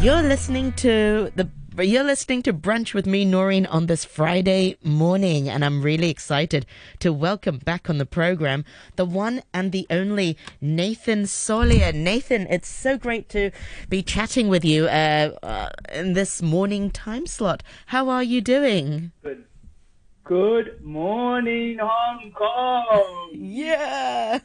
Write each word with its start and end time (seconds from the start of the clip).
You're 0.00 0.22
listening 0.22 0.72
to 0.74 1.32
the 1.34 1.48
you're 1.76 2.04
listening 2.04 2.42
to 2.42 2.52
Brunch 2.52 2.94
with 2.94 3.04
me, 3.04 3.24
Noreen, 3.24 3.66
on 3.66 3.86
this 3.86 4.04
Friday 4.04 4.76
morning, 4.82 5.48
and 5.48 5.64
I'm 5.64 5.82
really 5.82 6.08
excited 6.08 6.66
to 7.00 7.12
welcome 7.12 7.58
back 7.58 7.90
on 7.90 7.98
the 7.98 8.06
program 8.06 8.64
the 8.94 9.04
one 9.04 9.42
and 9.52 9.72
the 9.72 9.86
only 9.90 10.36
Nathan 10.60 11.24
Solia. 11.24 11.92
Nathan, 11.92 12.46
it's 12.48 12.68
so 12.68 12.96
great 12.96 13.28
to 13.30 13.50
be 13.88 14.02
chatting 14.02 14.48
with 14.48 14.64
you 14.64 14.86
uh, 14.86 15.36
uh, 15.42 15.70
in 15.92 16.12
this 16.12 16.42
morning 16.42 16.92
time 16.92 17.26
slot. 17.26 17.64
How 17.86 18.08
are 18.08 18.22
you 18.22 18.40
doing? 18.40 19.10
Good. 19.22 19.44
Good 20.22 20.84
morning, 20.84 21.78
Hong 21.80 22.30
Kong. 22.32 23.30
Yeah. 23.34 24.38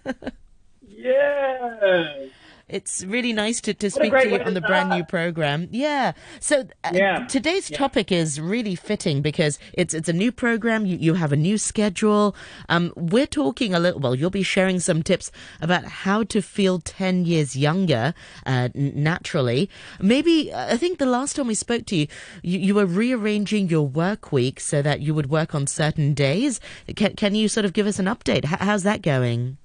yeah. 0.88 2.28
It's 2.70 3.04
really 3.04 3.34
nice 3.34 3.60
to, 3.62 3.74
to 3.74 3.92
speak 3.92 4.14
to 4.14 4.30
you 4.30 4.40
on 4.40 4.54
the 4.54 4.62
brand 4.62 4.90
new 4.90 5.04
program. 5.04 5.68
Yeah. 5.72 6.14
So 6.40 6.62
uh, 6.84 6.92
Yeah. 6.94 7.28
today's 7.28 7.70
Yeah. 7.70 7.78
topic 7.78 8.12
is 8.12 8.40
really 8.40 8.74
fitting 8.76 9.22
because 9.22 9.60
it's 9.74 9.94
it's 9.94 10.08
a 10.08 10.14
new 10.14 10.32
program. 10.32 10.86
You, 10.86 10.98
you 10.98 11.14
have 11.16 11.34
a 11.34 11.36
new 11.36 11.58
schedule. 11.58 12.36
Um, 12.70 12.94
we're 12.96 13.28
talking 13.28 13.74
a 13.74 13.80
little. 13.80 14.00
Well, 14.00 14.16
you'll 14.16 14.30
be 14.30 14.44
sharing 14.44 14.80
some 14.80 15.04
tips 15.04 15.30
about 15.62 15.84
how 15.86 16.24
to 16.24 16.42
feel 16.42 16.80
ten 16.80 17.26
years 17.26 17.56
younger 17.56 18.14
uh, 18.46 18.70
naturally. 18.74 19.70
Maybe 20.02 20.52
uh, 20.52 20.74
I 20.74 20.78
think 20.78 21.00
the 21.00 21.06
last 21.06 21.36
time 21.36 21.48
we 21.48 21.56
spoke 21.56 21.86
to 21.88 21.96
you, 21.98 22.08
you, 22.44 22.60
you 22.60 22.76
were 22.76 22.86
rearranging 22.86 23.68
your 23.70 23.86
work 23.86 24.32
week 24.32 24.62
so 24.62 24.82
that 24.82 25.02
you 25.02 25.14
would 25.14 25.30
work 25.30 25.54
on 25.54 25.68
certain 25.68 26.14
days. 26.14 26.62
Can 26.96 27.16
can 27.16 27.36
you 27.36 27.50
sort 27.50 27.66
of 27.66 27.74
give 27.74 27.88
us 27.88 28.00
an 28.00 28.06
update? 28.06 28.46
H- 28.46 28.60
how's 28.62 28.84
that 28.84 29.02
going? 29.02 29.58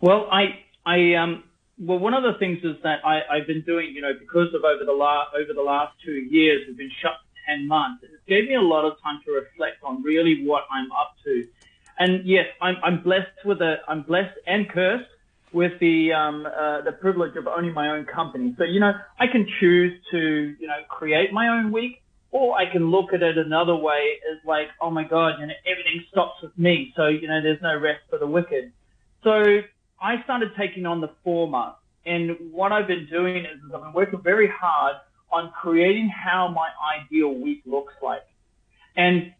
Well, 0.00 0.26
I, 0.32 0.60
I, 0.86 1.14
um, 1.14 1.44
well, 1.78 1.98
one 1.98 2.14
of 2.14 2.22
the 2.22 2.38
things 2.38 2.58
is 2.62 2.76
that 2.82 3.04
I, 3.04 3.22
I've 3.30 3.46
been 3.46 3.62
doing, 3.62 3.92
you 3.94 4.02
know, 4.02 4.12
because 4.18 4.48
of 4.54 4.64
over 4.64 4.84
the 4.84 4.92
last 4.92 5.30
over 5.34 5.52
the 5.54 5.62
last 5.62 5.94
two 6.04 6.12
years, 6.12 6.62
we've 6.66 6.76
been 6.76 6.90
shut 7.02 7.12
for 7.12 7.52
ten 7.52 7.66
months. 7.66 8.04
It 8.04 8.10
gave 8.28 8.48
me 8.48 8.54
a 8.54 8.60
lot 8.60 8.84
of 8.84 9.00
time 9.02 9.20
to 9.26 9.32
reflect 9.32 9.82
on 9.82 10.02
really 10.02 10.44
what 10.44 10.64
I'm 10.70 10.90
up 10.92 11.14
to. 11.24 11.46
And 11.98 12.26
yes, 12.26 12.46
I'm, 12.62 12.76
I'm 12.82 13.02
blessed 13.02 13.44
with 13.44 13.60
a, 13.60 13.76
I'm 13.86 14.02
blessed 14.02 14.36
and 14.46 14.68
cursed 14.70 15.04
with 15.52 15.72
the, 15.80 16.12
um, 16.12 16.46
uh, 16.46 16.80
the 16.80 16.92
privilege 16.92 17.36
of 17.36 17.46
owning 17.46 17.74
my 17.74 17.90
own 17.90 18.06
company. 18.06 18.54
So, 18.56 18.64
you 18.64 18.80
know, 18.80 18.92
I 19.18 19.26
can 19.26 19.46
choose 19.60 20.00
to, 20.10 20.56
you 20.58 20.66
know, 20.66 20.78
create 20.88 21.30
my 21.32 21.48
own 21.48 21.72
week 21.72 22.02
or 22.30 22.56
I 22.56 22.70
can 22.72 22.90
look 22.90 23.12
at 23.12 23.22
it 23.22 23.36
another 23.36 23.76
way 23.76 24.18
as 24.32 24.38
like, 24.46 24.68
oh 24.80 24.90
my 24.90 25.04
God, 25.04 25.40
you 25.40 25.46
know, 25.46 25.52
everything 25.66 26.02
stops 26.10 26.40
with 26.42 26.56
me. 26.56 26.92
So, 26.96 27.08
you 27.08 27.28
know, 27.28 27.42
there's 27.42 27.60
no 27.60 27.78
rest 27.78 28.00
for 28.08 28.18
the 28.18 28.26
wicked. 28.26 28.72
So 29.22 29.60
I 30.00 30.22
started 30.24 30.50
taking 30.58 30.86
on 30.86 31.00
the 31.00 31.10
former. 31.22 31.74
And 32.06 32.52
what 32.52 32.72
I've 32.72 32.86
been 32.86 33.06
doing 33.10 33.44
is 33.44 33.58
I've 33.74 33.82
been 33.82 33.92
working 33.92 34.20
very 34.22 34.48
hard 34.48 34.96
on 35.30 35.52
creating 35.60 36.08
how 36.08 36.48
my 36.48 36.68
ideal 36.98 37.34
week 37.34 37.62
looks 37.66 37.92
like. 38.02 38.22
And 38.96 39.32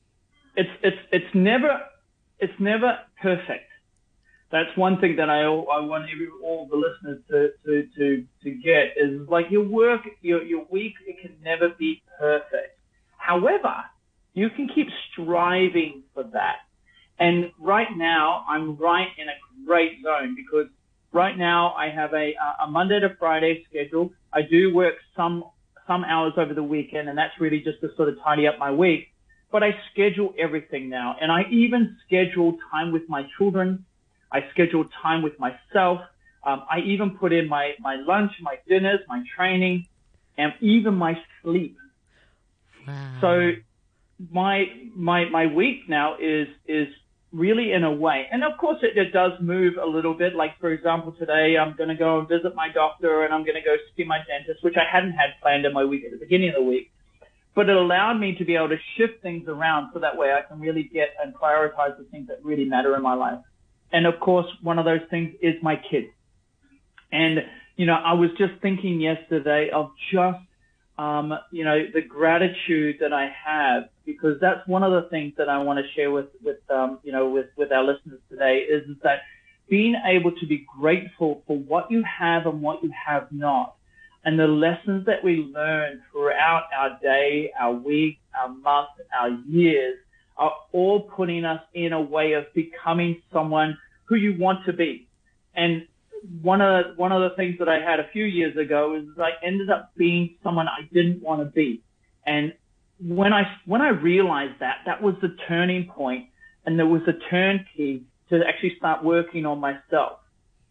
it's, 0.57 0.71
it's, 0.83 0.97
it's 1.11 1.35
never, 1.35 1.81
it's 2.39 2.53
never 2.59 2.99
perfect. 3.21 3.67
That's 4.53 4.77
one 4.77 5.01
thing 5.01 5.17
that 5.17 5.31
I, 5.31 5.43
I 5.43 5.81
want 5.81 6.07
every, 6.13 6.29
all 6.45 6.69
the 6.69 6.77
listeners 6.77 7.23
to, 7.31 7.51
to, 7.65 7.89
to, 7.97 8.27
to 8.43 8.51
get 8.51 8.97
is 8.97 9.29
like 9.29 9.47
your 9.51 9.65
work, 9.65 10.01
your, 10.23 10.43
your 10.43 10.67
week, 10.71 10.95
it 11.07 11.21
can 11.23 11.37
never 11.43 11.69
be 11.79 12.03
perfect. 12.19 12.79
However, 13.17 13.77
you 14.35 14.51
can 14.51 14.69
keep 14.75 14.89
striving 15.13 16.03
for 16.15 16.25
that. 16.25 16.57
And 17.21 17.53
right 17.59 17.95
now, 17.97 18.45
I'm 18.49 18.77
right 18.77 19.09
in 19.19 19.29
a 19.29 19.67
great 19.67 20.03
zone 20.03 20.35
because 20.35 20.69
right 21.13 21.37
now 21.37 21.75
I 21.75 21.91
have 21.91 22.15
a, 22.15 22.33
a 22.65 22.67
Monday 22.67 22.99
to 22.99 23.15
Friday 23.19 23.65
schedule. 23.69 24.11
I 24.33 24.41
do 24.43 24.75
work 24.75 24.95
some, 25.15 25.45
some 25.87 26.03
hours 26.03 26.33
over 26.39 26.55
the 26.55 26.63
weekend 26.63 27.11
and 27.11 27.19
that's 27.19 27.35
really 27.39 27.61
just 27.61 27.81
to 27.83 27.91
sort 27.95 28.09
of 28.09 28.17
tidy 28.25 28.47
up 28.47 28.59
my 28.59 28.71
week. 28.71 29.09
But 29.53 29.63
I 29.63 29.73
schedule 29.93 30.33
everything 30.39 30.89
now 30.89 31.17
and 31.21 31.31
I 31.31 31.43
even 31.51 31.97
schedule 32.07 32.57
time 32.73 32.91
with 32.91 33.03
my 33.09 33.27
children. 33.37 33.85
I 34.33 34.41
schedule 34.53 34.87
time 35.03 35.21
with 35.21 35.39
myself. 35.39 36.01
Um, 36.43 36.63
I 36.71 36.79
even 36.87 37.19
put 37.19 37.35
in 37.35 37.49
my, 37.49 37.73
my 37.81 37.97
lunch, 37.97 38.33
my 38.41 38.57
dinners, 38.67 39.01
my 39.09 39.23
training, 39.37 39.87
and 40.39 40.55
even 40.61 40.95
my 40.95 41.19
sleep. 41.43 41.77
Wow. 42.87 43.19
So 43.21 43.51
my 44.33 44.67
my 44.95 45.29
my 45.29 45.47
week 45.47 45.89
now 45.89 46.17
is 46.19 46.49
is 46.67 46.89
really 47.33 47.73
in 47.73 47.85
a 47.85 47.93
way, 47.93 48.27
and 48.33 48.43
of 48.43 48.59
course 48.59 48.79
it, 48.83 48.99
it 48.99 49.13
does 49.13 49.33
move 49.41 49.75
a 49.81 49.87
little 49.87 50.15
bit. 50.15 50.35
Like 50.35 50.59
for 50.59 50.71
example, 50.71 51.13
today 51.13 51.57
I'm 51.57 51.77
going 51.77 51.89
to 51.89 51.95
go 51.95 52.19
and 52.19 52.29
visit 52.29 52.55
my 52.55 52.69
doctor, 52.73 53.25
and 53.25 53.33
I'm 53.33 53.45
going 53.45 53.55
to 53.55 53.63
go 53.63 53.77
see 53.97 54.05
my 54.05 54.19
dentist, 54.27 54.65
which 54.65 54.77
I 54.77 54.85
hadn't 54.91 55.13
had 55.13 55.31
planned 55.41 55.65
in 55.65 55.73
my 55.73 55.85
week 55.85 56.05
at 56.05 56.11
the 56.11 56.19
beginning 56.19 56.49
of 56.51 56.57
the 56.57 56.63
week. 56.63 56.91
But 57.55 57.69
it 57.69 57.77
allowed 57.77 58.15
me 58.15 58.37
to 58.37 58.45
be 58.45 58.55
able 58.55 58.69
to 58.69 58.79
shift 58.97 59.23
things 59.23 59.49
around 59.49 59.91
so 59.93 60.01
that 60.01 60.17
way 60.17 60.33
I 60.33 60.43
can 60.43 60.61
really 60.61 60.85
get 60.85 61.09
and 61.23 61.35
prioritize 61.35 61.99
the 61.99 62.05
things 62.11 62.29
that 62.29 62.45
really 62.45 62.65
matter 62.65 62.95
in 62.95 63.03
my 63.03 63.15
life. 63.15 63.41
And 63.93 64.07
of 64.07 64.21
course, 64.21 64.47
one 64.63 64.79
of 64.79 64.85
those 64.85 65.01
things 65.11 65.35
is 65.43 65.55
my 65.63 65.77
kids. 65.91 66.07
And, 67.11 67.41
you 67.77 67.87
know, 67.87 67.95
I 67.95 68.13
was 68.13 68.31
just 68.39 68.53
thinking 68.63 69.01
yesterday 69.01 69.71
of 69.71 69.91
just, 70.13 70.39
um, 71.01 71.33
you 71.51 71.65
know, 71.65 71.79
the 71.95 72.03
gratitude 72.03 72.97
that 73.01 73.13
I 73.13 73.33
have 73.47 73.85
because 74.05 74.37
that's 74.39 74.67
one 74.69 74.83
of 74.83 74.93
the 74.93 75.09
things 75.09 75.33
that 75.39 75.49
I 75.49 75.57
want 75.63 75.79
to 75.79 75.85
share 75.95 76.11
with, 76.11 76.27
with, 76.45 76.59
um, 76.69 76.99
you 77.03 77.11
know, 77.11 77.31
with, 77.31 77.47
with 77.57 77.73
our 77.73 77.83
listeners 77.83 78.21
today 78.29 78.67
is, 78.69 78.83
is 78.87 78.97
that 79.03 79.21
being 79.71 79.95
able 80.05 80.33
to 80.33 80.47
be 80.47 80.67
grateful 80.79 81.43
for 81.47 81.57
what 81.57 81.91
you 81.91 82.03
have 82.03 82.45
and 82.45 82.61
what 82.61 82.83
you 82.83 82.93
have 83.07 83.29
not 83.33 83.77
and 84.25 84.39
the 84.39 84.47
lessons 84.47 85.07
that 85.07 85.25
we 85.25 85.37
learn 85.37 86.03
throughout 86.13 86.65
our 86.77 86.99
day, 87.03 87.51
our 87.59 87.73
week, 87.73 88.19
our 88.39 88.51
month, 88.51 88.91
our 89.19 89.31
years 89.49 89.97
are 90.37 90.53
all 90.73 91.01
putting 91.01 91.47
us 91.47 91.63
in 91.73 91.95
a 91.95 92.01
way 92.01 92.35
of 92.35 92.45
becoming 92.55 93.23
someone 93.33 93.79
who 94.05 94.17
you 94.17 94.37
want 94.39 94.67
to 94.67 94.75
be. 94.75 95.09
And 95.55 95.87
one 96.43 96.61
of 96.61 96.97
one 96.97 97.13
of 97.13 97.23
the 97.23 97.37
things 97.37 97.57
that 97.59 97.69
I 97.69 97.81
had 97.81 98.01
a 98.01 98.09
few 98.13 98.25
years 98.25 98.57
ago 98.57 98.95
is 98.95 99.05
I 99.19 99.33
ended 99.45 99.71
up 99.71 99.93
being 99.97 100.37
someone 100.43 100.69
I 100.69 100.89
didn't 100.93 101.23
want 101.23 101.41
to 101.41 101.47
be. 101.47 101.83
And 102.27 102.55
when 103.01 103.33
I 103.33 103.45
when 103.67 103.81
I 103.81 103.89
realized 103.89 104.61
that, 104.61 104.79
that 104.87 105.03
was 105.03 105.15
the 105.23 105.37
turning 105.49 105.87
point, 105.87 106.27
and 106.67 106.79
there 106.79 106.87
was 106.87 107.03
a 107.07 107.15
turn 107.31 107.65
key 107.77 108.05
to 108.29 108.41
actually 108.47 108.77
start 108.77 109.03
working 109.03 109.47
on 109.47 109.61
myself. 109.61 110.19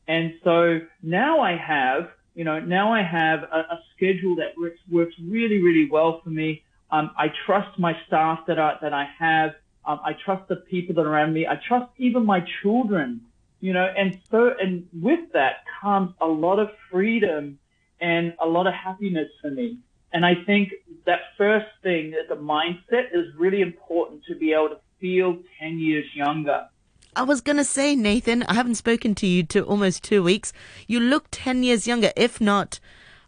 And 0.07 0.33
so 0.43 0.79
now 1.03 1.41
I 1.41 1.55
have, 1.55 2.09
you 2.33 2.43
know, 2.43 2.59
now 2.59 2.93
I 2.93 3.03
have 3.03 3.43
a, 3.43 3.59
a 3.59 3.79
schedule 3.95 4.35
that 4.37 4.53
works 4.57 4.79
works 4.89 5.15
really 5.21 5.61
really 5.61 5.89
well 5.89 6.21
for 6.23 6.29
me. 6.29 6.63
Um, 6.91 7.11
I 7.17 7.27
trust 7.45 7.77
my 7.77 7.93
staff 8.07 8.39
that 8.47 8.59
I 8.59 8.75
that 8.81 8.93
I 8.93 9.07
have. 9.17 9.51
Um, 9.85 9.99
I 10.03 10.13
trust 10.25 10.47
the 10.49 10.57
people 10.57 10.93
that 10.95 11.01
are 11.01 11.13
around 11.13 11.33
me. 11.33 11.47
I 11.47 11.59
trust 11.67 11.91
even 11.97 12.25
my 12.25 12.43
children 12.61 13.21
you 13.59 13.73
know, 13.73 13.87
and 13.97 14.19
so, 14.31 14.51
and 14.59 14.87
with 14.93 15.31
that 15.33 15.63
comes 15.81 16.13
a 16.21 16.27
lot 16.27 16.59
of 16.59 16.69
freedom 16.91 17.59
and 17.99 18.33
a 18.41 18.47
lot 18.47 18.67
of 18.67 18.73
happiness 18.73 19.27
for 19.41 19.51
me. 19.51 19.77
And 20.11 20.25
I 20.25 20.35
think 20.45 20.71
that 21.05 21.19
first 21.37 21.67
thing, 21.83 22.13
the 22.29 22.35
mindset 22.35 23.13
is 23.13 23.33
really 23.37 23.61
important 23.61 24.23
to 24.27 24.35
be 24.35 24.53
able 24.53 24.69
to 24.69 24.79
feel 24.99 25.37
10 25.59 25.79
years 25.79 26.05
younger. 26.15 26.67
I 27.15 27.23
was 27.23 27.41
going 27.41 27.57
to 27.57 27.63
say, 27.63 27.95
Nathan, 27.95 28.43
I 28.43 28.53
haven't 28.53 28.75
spoken 28.75 29.13
to 29.15 29.27
you 29.27 29.43
to 29.43 29.63
almost 29.63 30.03
two 30.03 30.23
weeks. 30.23 30.53
You 30.87 30.99
look 30.99 31.27
10 31.31 31.63
years 31.63 31.87
younger, 31.87 32.11
if 32.15 32.39
not 32.39 32.79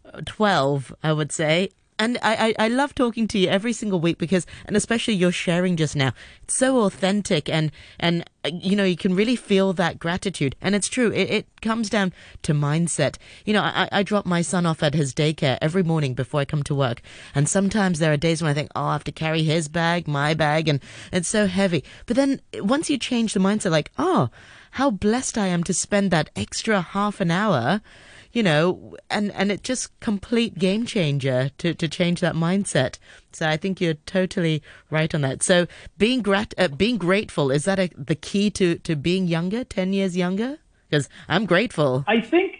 uh, 0.04 0.22
12, 0.24 0.94
I 1.02 1.12
would 1.12 1.32
say. 1.32 1.70
And 1.98 2.18
I, 2.22 2.54
I, 2.58 2.66
I 2.66 2.68
love 2.68 2.94
talking 2.94 3.28
to 3.28 3.38
you 3.38 3.48
every 3.48 3.72
single 3.72 4.00
week 4.00 4.18
because, 4.18 4.46
and 4.66 4.76
especially 4.76 5.14
your 5.14 5.30
sharing 5.30 5.76
just 5.76 5.94
now, 5.94 6.12
it's 6.42 6.56
so 6.56 6.80
authentic 6.80 7.48
and, 7.48 7.70
and, 8.00 8.24
uh, 8.44 8.50
you 8.52 8.74
know, 8.74 8.84
you 8.84 8.96
can 8.96 9.14
really 9.14 9.36
feel 9.36 9.72
that 9.74 9.98
gratitude. 9.98 10.56
And 10.60 10.74
it's 10.74 10.88
true. 10.88 11.12
It, 11.12 11.30
it 11.30 11.46
comes 11.60 11.88
down 11.88 12.12
to 12.42 12.54
mindset. 12.54 13.16
You 13.44 13.52
know, 13.52 13.62
I, 13.62 13.88
I 13.92 14.02
drop 14.02 14.26
my 14.26 14.42
son 14.42 14.66
off 14.66 14.82
at 14.82 14.94
his 14.94 15.14
daycare 15.14 15.58
every 15.60 15.82
morning 15.82 16.14
before 16.14 16.40
I 16.40 16.44
come 16.44 16.62
to 16.64 16.74
work. 16.74 17.02
And 17.34 17.48
sometimes 17.48 17.98
there 17.98 18.12
are 18.12 18.16
days 18.16 18.42
when 18.42 18.50
I 18.50 18.54
think, 18.54 18.70
oh, 18.74 18.86
I 18.86 18.92
have 18.94 19.04
to 19.04 19.12
carry 19.12 19.42
his 19.44 19.68
bag, 19.68 20.08
my 20.08 20.34
bag, 20.34 20.68
and 20.68 20.80
it's 21.12 21.28
so 21.28 21.46
heavy. 21.46 21.84
But 22.06 22.16
then 22.16 22.40
once 22.56 22.90
you 22.90 22.98
change 22.98 23.34
the 23.34 23.40
mindset, 23.40 23.70
like, 23.70 23.92
oh, 23.98 24.30
how 24.72 24.90
blessed 24.90 25.36
I 25.36 25.48
am 25.48 25.62
to 25.64 25.74
spend 25.74 26.10
that 26.10 26.30
extra 26.34 26.80
half 26.80 27.20
an 27.20 27.30
hour 27.30 27.82
you 28.32 28.42
know, 28.42 28.96
and, 29.10 29.30
and 29.32 29.52
it 29.52 29.62
just 29.62 29.98
complete 30.00 30.58
game 30.58 30.86
changer 30.86 31.50
to, 31.58 31.74
to 31.74 31.88
change 31.88 32.20
that 32.20 32.34
mindset. 32.34 32.98
So 33.32 33.48
I 33.48 33.56
think 33.56 33.80
you're 33.80 33.94
totally 33.94 34.62
right 34.90 35.14
on 35.14 35.20
that. 35.22 35.42
So 35.42 35.66
being 35.98 36.22
grat, 36.22 36.54
uh, 36.56 36.68
being 36.68 36.96
grateful, 36.96 37.50
is 37.50 37.64
that 37.64 37.78
a, 37.78 37.90
the 37.96 38.14
key 38.14 38.50
to, 38.52 38.76
to 38.78 38.96
being 38.96 39.26
younger, 39.26 39.64
10 39.64 39.92
years 39.92 40.16
younger? 40.16 40.58
Because 40.88 41.08
I'm 41.28 41.46
grateful. 41.46 42.04
I 42.08 42.20
think, 42.20 42.54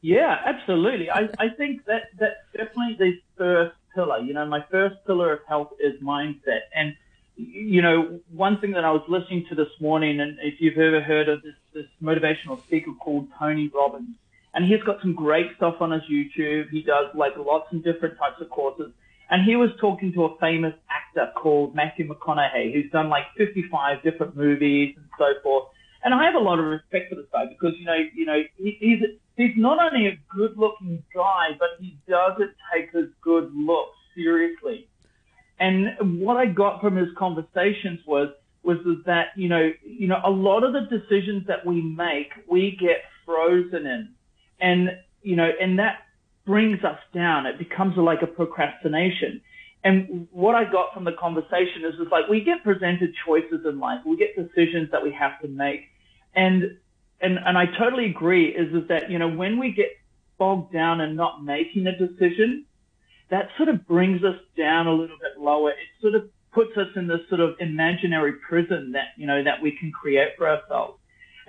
yeah, 0.00 0.40
absolutely. 0.44 1.10
I, 1.10 1.28
I 1.38 1.48
think 1.56 1.84
that 1.86 2.04
that's 2.18 2.34
definitely 2.52 2.96
the 2.98 3.12
first 3.36 3.76
pillar. 3.94 4.18
You 4.18 4.34
know, 4.34 4.46
my 4.46 4.64
first 4.70 4.96
pillar 5.06 5.32
of 5.32 5.40
health 5.48 5.72
is 5.80 6.00
mindset. 6.00 6.60
And, 6.74 6.94
you 7.36 7.82
know, 7.82 8.20
one 8.32 8.60
thing 8.60 8.72
that 8.72 8.84
I 8.84 8.92
was 8.92 9.02
listening 9.08 9.46
to 9.48 9.54
this 9.56 9.70
morning, 9.80 10.20
and 10.20 10.38
if 10.40 10.60
you've 10.60 10.78
ever 10.78 11.00
heard 11.00 11.28
of 11.28 11.42
this, 11.42 11.54
this 11.72 11.86
motivational 12.02 12.62
speaker 12.62 12.92
called 12.92 13.28
Tony 13.38 13.68
Robbins, 13.68 14.16
and 14.54 14.64
he's 14.64 14.82
got 14.82 15.00
some 15.00 15.14
great 15.14 15.46
stuff 15.56 15.76
on 15.80 15.92
his 15.92 16.02
YouTube. 16.10 16.70
He 16.70 16.82
does 16.82 17.06
like 17.14 17.32
lots 17.36 17.66
of 17.72 17.84
different 17.84 18.18
types 18.18 18.40
of 18.40 18.50
courses. 18.50 18.92
And 19.30 19.44
he 19.44 19.54
was 19.54 19.70
talking 19.80 20.12
to 20.14 20.24
a 20.24 20.38
famous 20.38 20.74
actor 20.90 21.30
called 21.36 21.74
Matthew 21.74 22.08
McConaughey, 22.08 22.74
who's 22.74 22.90
done 22.90 23.08
like 23.08 23.24
55 23.38 24.02
different 24.02 24.36
movies 24.36 24.94
and 24.96 25.06
so 25.16 25.26
forth. 25.42 25.68
And 26.02 26.12
I 26.12 26.24
have 26.24 26.34
a 26.34 26.38
lot 26.38 26.58
of 26.58 26.64
respect 26.64 27.10
for 27.10 27.14
this 27.14 27.26
guy 27.32 27.44
because, 27.46 27.74
you 27.78 27.84
know, 27.84 27.96
you 28.14 28.26
know, 28.26 28.42
he, 28.56 28.76
he's, 28.80 29.02
he's 29.36 29.56
not 29.56 29.78
only 29.80 30.08
a 30.08 30.18
good 30.34 30.56
looking 30.56 31.02
guy, 31.14 31.50
but 31.58 31.68
he 31.78 31.96
doesn't 32.08 32.50
take 32.74 32.90
his 32.92 33.06
good 33.22 33.52
looks 33.54 33.96
seriously. 34.16 34.88
And 35.60 36.20
what 36.20 36.36
I 36.36 36.46
got 36.46 36.80
from 36.80 36.96
his 36.96 37.08
conversations 37.16 38.00
was, 38.06 38.30
was 38.64 38.78
that, 39.06 39.28
you 39.36 39.48
know, 39.48 39.70
you 39.84 40.08
know, 40.08 40.20
a 40.24 40.30
lot 40.30 40.64
of 40.64 40.72
the 40.72 40.80
decisions 40.80 41.46
that 41.46 41.64
we 41.64 41.80
make, 41.82 42.30
we 42.50 42.76
get 42.80 43.02
frozen 43.24 43.86
in. 43.86 44.08
And, 44.60 44.90
you 45.22 45.36
know, 45.36 45.50
and 45.60 45.78
that 45.78 46.02
brings 46.46 46.82
us 46.84 46.98
down. 47.14 47.46
It 47.46 47.58
becomes 47.58 47.96
like 47.96 48.22
a 48.22 48.26
procrastination. 48.26 49.40
And 49.82 50.28
what 50.30 50.54
I 50.54 50.64
got 50.70 50.92
from 50.92 51.04
the 51.04 51.12
conversation 51.12 51.84
is, 51.84 51.94
is 51.94 52.08
like 52.10 52.28
we 52.28 52.42
get 52.42 52.62
presented 52.62 53.14
choices 53.26 53.64
in 53.64 53.78
life. 53.78 54.00
We 54.04 54.16
get 54.16 54.36
decisions 54.36 54.90
that 54.92 55.02
we 55.02 55.12
have 55.12 55.40
to 55.40 55.48
make. 55.48 55.82
And, 56.34 56.76
and, 57.20 57.38
and 57.38 57.56
I 57.56 57.66
totally 57.78 58.06
agree 58.06 58.48
is, 58.48 58.74
is 58.74 58.88
that, 58.88 59.10
you 59.10 59.18
know, 59.18 59.28
when 59.28 59.58
we 59.58 59.72
get 59.72 59.96
bogged 60.38 60.72
down 60.72 61.00
and 61.00 61.16
not 61.16 61.42
making 61.42 61.86
a 61.86 61.96
decision, 61.96 62.66
that 63.30 63.48
sort 63.56 63.68
of 63.68 63.86
brings 63.86 64.22
us 64.22 64.36
down 64.56 64.86
a 64.86 64.92
little 64.92 65.16
bit 65.16 65.40
lower. 65.40 65.70
It 65.70 65.76
sort 66.02 66.14
of 66.14 66.28
puts 66.52 66.76
us 66.76 66.88
in 66.96 67.06
this 67.06 67.20
sort 67.28 67.40
of 67.40 67.54
imaginary 67.60 68.32
prison 68.32 68.92
that, 68.92 69.08
you 69.16 69.26
know, 69.26 69.42
that 69.42 69.62
we 69.62 69.72
can 69.72 69.92
create 69.92 70.30
for 70.36 70.48
ourselves. 70.48 70.99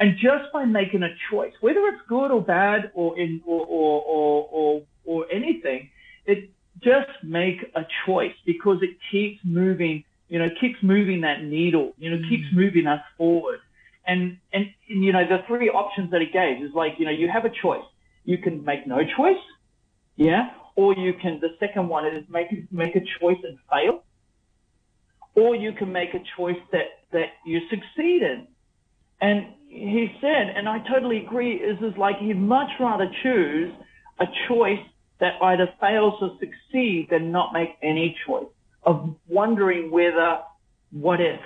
And 0.01 0.17
just 0.17 0.51
by 0.51 0.65
making 0.65 1.03
a 1.03 1.13
choice, 1.29 1.53
whether 1.61 1.79
it's 1.81 2.01
good 2.09 2.31
or 2.31 2.41
bad 2.41 2.91
or 2.95 3.19
in, 3.19 3.39
or, 3.45 3.63
or, 3.67 4.01
or, 4.01 4.49
or, 4.51 4.81
or 5.05 5.25
anything, 5.31 5.91
it 6.25 6.49
just 6.81 7.11
make 7.23 7.57
a 7.75 7.85
choice 8.07 8.33
because 8.43 8.77
it 8.81 8.97
keeps 9.11 9.39
moving, 9.43 10.03
you 10.27 10.39
know, 10.39 10.47
keeps 10.59 10.81
moving 10.81 11.21
that 11.21 11.43
needle, 11.43 11.93
you 11.99 12.09
know, 12.09 12.17
mm. 12.17 12.27
keeps 12.29 12.47
moving 12.51 12.87
us 12.87 13.01
forward. 13.15 13.59
And, 14.07 14.39
and, 14.51 14.65
and, 14.89 15.03
you 15.03 15.13
know, 15.13 15.23
the 15.23 15.43
three 15.45 15.69
options 15.69 16.09
that 16.09 16.21
it 16.23 16.33
gave 16.33 16.65
is 16.65 16.73
like, 16.73 16.93
you 16.97 17.05
know, 17.05 17.11
you 17.11 17.29
have 17.29 17.45
a 17.45 17.51
choice. 17.61 17.85
You 18.25 18.39
can 18.39 18.65
make 18.65 18.87
no 18.87 19.01
choice. 19.15 19.43
Yeah. 20.15 20.49
Or 20.75 20.95
you 20.95 21.13
can, 21.13 21.39
the 21.41 21.49
second 21.59 21.87
one 21.89 22.07
is 22.07 22.25
make, 22.27 22.47
make 22.71 22.95
a 22.95 23.01
choice 23.19 23.37
and 23.43 23.59
fail. 23.69 24.01
Or 25.35 25.55
you 25.55 25.73
can 25.73 25.91
make 25.91 26.15
a 26.15 26.23
choice 26.35 26.57
that, 26.71 26.87
that 27.11 27.27
you 27.45 27.59
succeed 27.69 28.23
in. 28.23 28.47
And 29.21 29.45
he 29.71 30.11
said, 30.19 30.53
and 30.55 30.67
I 30.67 30.79
totally 30.79 31.25
agree, 31.25 31.53
is, 31.53 31.77
is 31.81 31.97
like 31.97 32.17
he'd 32.17 32.37
much 32.37 32.69
rather 32.79 33.09
choose 33.23 33.73
a 34.19 34.25
choice 34.49 34.85
that 35.21 35.41
either 35.41 35.69
fails 35.79 36.15
or 36.21 36.37
succeeds 36.39 37.09
than 37.09 37.31
not 37.31 37.53
make 37.53 37.69
any 37.81 38.17
choice 38.27 38.47
of 38.83 39.15
wondering 39.29 39.89
whether, 39.89 40.39
what 40.91 41.21
if. 41.21 41.39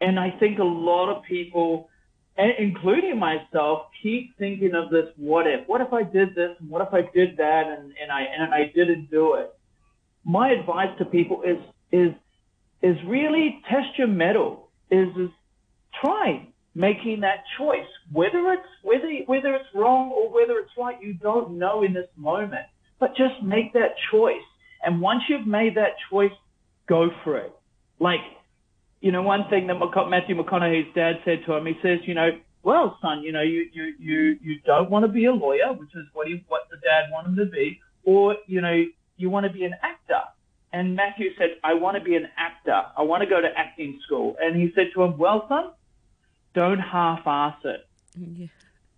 And 0.00 0.18
I 0.18 0.30
think 0.40 0.58
a 0.58 0.64
lot 0.64 1.14
of 1.14 1.22
people, 1.24 1.90
including 2.36 3.18
myself, 3.18 3.88
keep 4.02 4.36
thinking 4.38 4.74
of 4.74 4.90
this 4.90 5.06
what 5.16 5.46
if. 5.46 5.68
What 5.68 5.82
if 5.82 5.92
I 5.92 6.02
did 6.02 6.34
this? 6.34 6.56
And 6.60 6.70
what 6.70 6.80
if 6.80 6.94
I 6.94 7.02
did 7.14 7.36
that? 7.36 7.64
And, 7.66 7.92
and 8.00 8.10
I 8.10 8.22
and 8.22 8.54
I 8.54 8.70
didn't 8.74 9.10
do 9.10 9.34
it. 9.34 9.52
My 10.24 10.50
advice 10.50 10.96
to 10.98 11.04
people 11.04 11.42
is 11.42 11.58
is 11.92 12.12
is 12.82 12.96
really 13.06 13.60
test 13.70 13.98
your 13.98 14.08
mettle. 14.08 14.68
Is 14.90 15.08
is 15.16 15.30
try 16.00 16.46
making 16.76 17.20
that 17.20 17.42
choice. 17.58 17.88
Whether 18.12 18.52
it's 18.52 18.68
whether 18.82 19.08
whether 19.26 19.54
it's 19.54 19.68
wrong 19.74 20.12
or 20.12 20.30
whether 20.30 20.58
it's 20.58 20.70
right, 20.78 20.96
you 21.02 21.14
don't 21.14 21.58
know 21.58 21.82
in 21.82 21.94
this 21.94 22.08
moment. 22.16 22.66
But 23.00 23.16
just 23.16 23.42
make 23.42 23.72
that 23.72 23.96
choice. 24.10 24.44
And 24.84 25.00
once 25.00 25.22
you've 25.28 25.46
made 25.46 25.76
that 25.76 25.96
choice, 26.10 26.32
go 26.86 27.08
for 27.24 27.38
it. 27.38 27.52
Like, 27.98 28.20
you 29.00 29.10
know, 29.10 29.22
one 29.22 29.48
thing 29.50 29.66
that 29.66 29.74
Matthew 30.08 30.36
McConaughey's 30.36 30.94
dad 30.94 31.16
said 31.24 31.40
to 31.46 31.54
him, 31.54 31.66
he 31.66 31.74
says, 31.82 31.98
you 32.04 32.14
know, 32.14 32.30
well, 32.62 32.98
son, 33.00 33.22
you 33.22 33.32
know, 33.32 33.42
you 33.42 33.66
you 33.72 33.94
you 33.98 34.38
you 34.42 34.56
don't 34.66 34.90
want 34.90 35.04
to 35.04 35.10
be 35.10 35.24
a 35.24 35.32
lawyer, 35.32 35.72
which 35.72 35.94
is 35.94 36.04
what 36.12 36.28
he 36.28 36.44
what 36.48 36.62
the 36.70 36.76
dad 36.76 37.10
wanted 37.10 37.30
him 37.30 37.46
to 37.46 37.50
be, 37.50 37.80
or 38.04 38.36
you 38.46 38.60
know, 38.60 38.84
you 39.16 39.30
want 39.30 39.46
to 39.46 39.52
be 39.52 39.64
an 39.64 39.74
actor. 39.82 40.20
And 40.72 40.94
Matthew 40.94 41.30
said, 41.38 41.56
I 41.64 41.72
want 41.72 41.96
to 41.96 42.04
be 42.04 42.16
an 42.16 42.28
actor. 42.36 42.82
I 42.98 43.02
want 43.02 43.22
to 43.22 43.28
go 43.28 43.40
to 43.40 43.48
acting 43.56 43.98
school. 44.04 44.36
And 44.38 44.60
he 44.60 44.72
said 44.74 44.88
to 44.94 45.04
him, 45.04 45.16
well, 45.16 45.46
son, 45.48 45.70
don't 46.56 46.80
half-ass 46.80 47.58
it. 47.64 47.86
Mm, 48.18 48.40
yeah. 48.40 48.46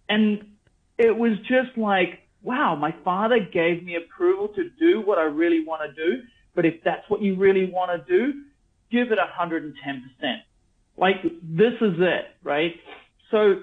And 0.09 0.47
it 0.97 1.15
was 1.15 1.33
just 1.41 1.77
like, 1.77 2.21
wow, 2.43 2.77
my 2.77 2.95
father 3.05 3.41
gave 3.41 3.85
me 3.85 3.97
approval 3.97 4.49
to 4.55 4.71
do 4.79 5.03
what 5.05 5.19
I 5.19 5.25
really 5.25 5.65
want 5.67 5.83
to 5.83 5.93
do. 5.93 6.23
But 6.55 6.65
if 6.65 6.75
that's 6.85 7.03
what 7.11 7.21
you 7.21 7.37
really 7.37 7.71
want 7.71 7.91
to 7.91 8.11
do, 8.11 8.43
give 8.91 9.13
it 9.13 9.19
110%. 9.19 9.73
Like, 10.97 11.23
this 11.43 11.75
is 11.81 11.95
it, 11.99 12.25
right? 12.43 12.75
So 13.31 13.63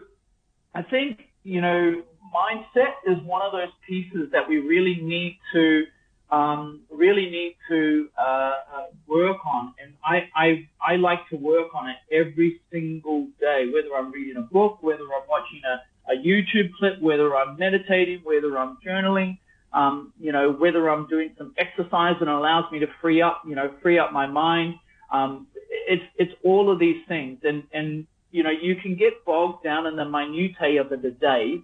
I 0.73 0.83
think, 0.83 1.21
you 1.43 1.61
know, 1.61 2.03
mindset 2.35 2.93
is 3.07 3.17
one 3.23 3.41
of 3.41 3.53
those 3.53 3.73
pieces 3.87 4.29
that 4.33 4.47
we 4.47 4.57
really 4.57 4.99
need 5.01 5.39
to 5.53 5.83
um, 6.31 6.81
really 6.89 7.29
need 7.29 7.55
to 7.69 8.09
uh, 8.17 8.21
uh, 8.21 8.85
work 9.07 9.37
on. 9.45 9.73
And 9.81 9.93
I, 10.03 10.27
I, 10.35 10.67
I 10.81 10.95
like 10.95 11.27
to 11.29 11.35
work 11.37 11.73
on 11.75 11.89
it 11.89 11.97
every 12.11 12.61
single 12.71 13.27
day, 13.39 13.69
whether 13.73 13.95
I'm 13.95 14.11
reading 14.11 14.37
a 14.37 14.41
book, 14.41 14.79
whether 14.81 15.03
I'm 15.03 15.27
watching 15.29 15.61
a, 15.65 16.11
a 16.11 16.15
YouTube 16.15 16.73
clip, 16.79 17.01
whether 17.01 17.35
I'm 17.35 17.57
meditating, 17.57 18.21
whether 18.23 18.57
I'm 18.57 18.77
journaling, 18.85 19.37
um, 19.73 20.13
you 20.19 20.31
know, 20.31 20.51
whether 20.51 20.89
I'm 20.89 21.07
doing 21.07 21.35
some 21.37 21.53
exercise 21.57 22.15
and 22.19 22.29
it 22.29 22.35
allows 22.35 22.71
me 22.71 22.79
to 22.79 22.87
free 23.01 23.21
up, 23.21 23.43
you 23.47 23.55
know, 23.55 23.73
free 23.81 23.99
up 23.99 24.11
my 24.11 24.25
mind. 24.25 24.75
Um, 25.11 25.47
it's, 25.87 26.03
it's 26.17 26.33
all 26.43 26.71
of 26.71 26.79
these 26.79 27.03
things. 27.07 27.39
And, 27.43 27.63
and, 27.71 28.07
you 28.31 28.43
know, 28.43 28.51
you 28.51 28.75
can 28.77 28.95
get 28.95 29.25
bogged 29.25 29.63
down 29.63 29.85
in 29.85 29.95
the 29.95 30.05
minutiae 30.05 30.81
of 30.81 30.89
the 30.89 31.11
day, 31.11 31.61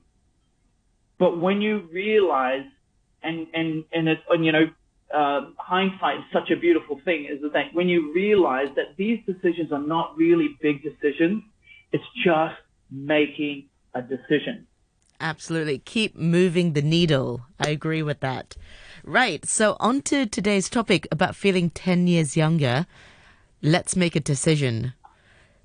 but 1.18 1.40
when 1.40 1.62
you 1.62 1.88
realize 1.92 2.66
and 3.24 3.48
and 3.54 3.84
and 3.92 4.08
it's 4.08 4.22
and, 4.30 4.46
you 4.46 4.52
know 4.52 4.66
uh, 5.14 5.42
hindsight 5.58 6.18
is 6.18 6.24
such 6.32 6.52
a 6.52 6.56
beautiful 6.56 7.00
thing 7.04 7.26
is 7.26 7.42
that 7.54 7.66
when 7.74 7.90
you 7.90 8.14
realize 8.14 8.70
that 8.76 8.96
these 8.98 9.20
decisions 9.26 9.72
are 9.72 9.82
not 9.82 10.16
really 10.16 10.58
big 10.62 10.82
decisions, 10.82 11.44
it's 11.92 12.04
just 12.24 12.56
making 12.90 13.68
a 13.94 14.02
decision. 14.02 14.68
Absolutely. 15.20 15.80
Keep 15.80 16.16
moving 16.16 16.74
the 16.74 16.82
needle. 16.82 17.42
I 17.60 17.70
agree 17.70 18.02
with 18.02 18.22
that. 18.22 18.56
Right. 19.04 19.46
So, 19.46 19.78
on 19.80 20.02
to 20.04 20.26
today's 20.26 20.70
topic 20.70 21.08
about 21.12 21.36
feeling 21.36 21.70
10 21.70 22.08
years 22.08 22.36
younger. 22.36 22.88
Let's 23.62 23.96
make 23.96 24.16
a 24.16 24.20
decision. 24.20 24.94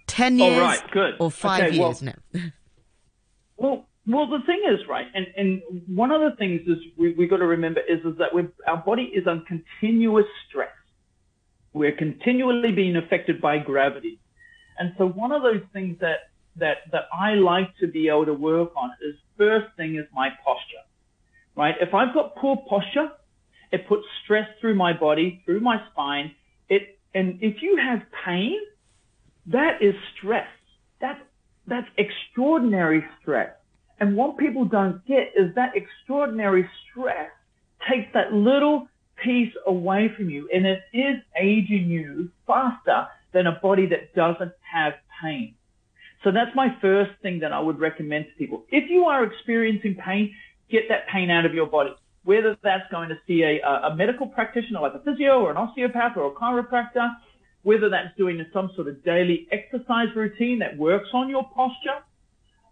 10 0.09 0.39
years 0.39 0.61
right, 0.61 0.91
good. 0.91 1.15
or 1.19 1.31
five 1.31 1.65
okay, 1.65 1.77
years 1.77 2.03
well, 2.03 2.15
now? 2.35 2.41
well, 3.57 3.87
well, 4.09 4.29
the 4.29 4.39
thing 4.47 4.63
is, 4.73 4.87
right, 4.89 5.07
and, 5.15 5.27
and 5.37 5.63
one 5.89 6.13
of 6.13 6.21
the 6.21 6.37
things 6.37 6.61
is 6.67 6.79
we, 6.97 7.15
we 7.15 7.27
got 7.27 7.39
to 7.39 7.47
remember 7.47 7.81
is, 7.81 7.99
is 8.05 8.17
that 8.19 8.29
our 8.69 8.77
body 8.77 9.11
is 9.15 9.27
on 9.27 9.45
continuous 9.47 10.27
stress. 10.49 10.71
We're 11.73 11.97
continually 11.97 12.73
being 12.73 12.97
affected 12.97 13.41
by 13.41 13.59
gravity. 13.59 14.21
And 14.79 14.95
so 14.97 15.09
one 15.09 15.33
of 15.33 15.43
those 15.43 15.63
things 15.73 15.99
that, 16.01 16.31
that, 16.57 16.79
that 16.93 17.09
I 17.13 17.35
like 17.35 17.77
to 17.81 17.89
be 17.89 18.09
able 18.09 18.27
to 18.27 18.35
work 18.35 18.71
on 18.77 18.91
is 19.07 19.17
first 19.37 19.67
thing 19.77 19.97
is 19.97 20.07
my 20.15 20.31
posture, 20.45 20.85
right? 21.57 21.75
If 21.81 21.93
I've 21.93 22.15
got 22.15 22.37
poor 22.37 22.57
posture, 22.69 23.11
it 23.73 23.89
puts 23.89 24.05
stress 24.25 24.49
through 24.61 24.77
my 24.77 24.93
body, 24.93 25.43
through 25.45 25.61
my 25.61 25.81
spine. 25.91 26.35
It, 26.69 26.99
and 27.15 27.39
if 27.43 27.61
you 27.61 27.77
have 27.77 28.03
pain, 28.25 28.59
that 29.47 29.83
is 29.83 29.95
stress. 30.17 30.47
That's, 31.01 31.21
that's 31.67 31.89
extraordinary 31.99 33.05
stress. 33.21 33.51
And 33.99 34.17
what 34.17 34.37
people 34.37 34.65
don't 34.65 35.05
get 35.07 35.33
is 35.37 35.55
that 35.55 35.73
extraordinary 35.75 36.69
stress 36.91 37.31
takes 37.91 38.13
that 38.15 38.33
little 38.33 38.89
piece 39.23 39.53
away 39.67 40.11
from 40.15 40.29
you 40.29 40.49
and 40.53 40.67
it 40.67 40.81
is 40.93 41.17
aging 41.41 41.89
you 41.89 42.31
faster 42.47 43.07
than 43.33 43.47
a 43.47 43.53
body 43.63 43.87
that 43.87 44.15
doesn't 44.15 44.53
have 44.73 44.93
pain. 45.23 45.55
So 46.25 46.33
that's 46.33 46.55
my 46.55 46.69
first 46.81 47.13
thing 47.23 47.41
that 47.41 47.53
I 47.53 47.61
would 47.61 47.79
recommend 47.79 48.27
to 48.27 48.33
people. 48.33 48.65
If 48.71 48.91
you 48.91 49.05
are 49.05 49.25
experiencing 49.25 49.97
pain, 50.05 50.35
get 50.71 50.85
that 50.89 51.07
pain 51.09 51.31
out 51.31 51.47
of 51.47 51.55
your 51.55 51.67
body. 51.67 51.95
Whether 52.25 52.57
that's 52.63 52.91
going 52.91 53.09
to 53.11 53.17
see 53.27 53.43
a, 53.43 53.65
a 53.65 53.95
medical 53.95 54.27
practitioner 54.27 54.81
like 54.81 54.95
a 54.95 54.99
physio 55.01 55.41
or 55.41 55.51
an 55.53 55.57
osteopath 55.57 56.17
or 56.17 56.27
a 56.27 56.31
chiropractor, 56.33 57.15
whether 57.63 57.89
that's 57.89 58.17
doing 58.17 58.45
some 58.53 58.71
sort 58.75 58.89
of 58.89 59.05
daily 59.05 59.47
exercise 59.53 60.09
routine 60.17 60.59
that 60.59 60.77
works 60.77 61.09
on 61.13 61.29
your 61.29 61.45
posture, 61.55 62.03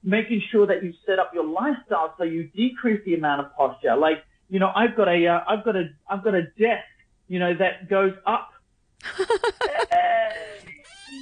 making 0.04 0.42
sure 0.50 0.66
that 0.66 0.84
you 0.84 0.92
set 1.06 1.18
up 1.18 1.32
your 1.34 1.46
lifestyle 1.46 2.14
so 2.18 2.25
you 2.25 2.44
decrease 2.54 3.00
the 3.04 3.14
amount 3.14 3.40
of 3.40 3.54
posture. 3.56 3.96
Like, 3.96 4.25
you 4.49 4.58
know, 4.58 4.70
I've 4.75 4.96
got 4.96 5.08
a, 5.08 5.23
have 5.23 5.61
uh, 5.61 5.62
got 5.64 5.76
a, 5.76 5.88
I've 6.08 6.23
got 6.23 6.34
a 6.34 6.42
desk, 6.42 6.84
you 7.28 7.38
know, 7.38 7.54
that 7.54 7.88
goes 7.88 8.12
up. 8.26 8.50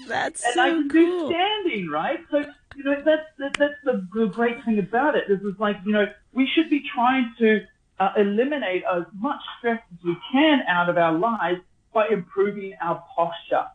That's 0.08 0.44
and 0.44 0.54
so 0.54 0.60
I 0.60 0.70
can 0.70 0.88
cool. 0.88 1.28
do 1.28 1.34
standing, 1.34 1.88
right? 1.88 2.18
So, 2.30 2.44
you 2.76 2.84
know, 2.84 3.00
that's, 3.04 3.22
that, 3.38 3.56
that's 3.58 3.74
the, 3.84 4.06
the 4.14 4.26
great 4.26 4.64
thing 4.64 4.78
about 4.78 5.14
it. 5.16 5.24
Is 5.28 5.40
it's 5.44 5.60
like, 5.60 5.76
you 5.84 5.92
know, 5.92 6.06
we 6.32 6.48
should 6.54 6.68
be 6.68 6.82
trying 6.94 7.32
to 7.38 7.60
uh, 8.00 8.12
eliminate 8.16 8.82
as 8.92 9.04
much 9.14 9.40
stress 9.58 9.80
as 9.92 10.04
we 10.04 10.16
can 10.32 10.62
out 10.68 10.88
of 10.88 10.96
our 10.96 11.12
lives 11.12 11.60
by 11.92 12.08
improving 12.08 12.74
our 12.80 13.02
posture. 13.14 13.66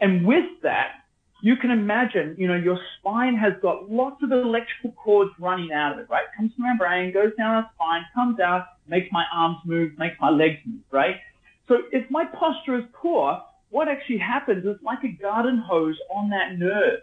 And 0.00 0.26
with 0.26 0.46
that, 0.62 1.02
you 1.42 1.56
can 1.56 1.70
imagine, 1.70 2.34
you 2.38 2.48
know, 2.48 2.54
your 2.54 2.78
spine 2.98 3.36
has 3.36 3.52
got 3.60 3.90
lots 3.90 4.22
of 4.22 4.32
electrical 4.32 4.92
cords 4.92 5.30
running 5.38 5.72
out 5.72 5.92
of 5.92 5.98
it, 5.98 6.08
right? 6.08 6.24
Comes 6.36 6.52
from 6.54 6.64
our 6.64 6.76
brain, 6.76 7.12
goes 7.12 7.32
down 7.36 7.56
our 7.56 7.70
spine, 7.74 8.02
comes 8.14 8.40
out, 8.40 8.66
makes 8.88 9.08
my 9.12 9.24
arms 9.32 9.58
move, 9.64 9.92
makes 9.98 10.16
my 10.20 10.30
legs 10.30 10.58
move, 10.64 10.80
right? 10.90 11.16
So 11.68 11.78
if 11.92 12.10
my 12.10 12.24
posture 12.24 12.78
is 12.78 12.84
poor, 12.92 13.40
what 13.70 13.88
actually 13.88 14.18
happens 14.18 14.64
is 14.64 14.76
like 14.82 15.02
a 15.04 15.08
garden 15.08 15.58
hose 15.58 15.98
on 16.14 16.30
that 16.30 16.58
nerve. 16.58 17.00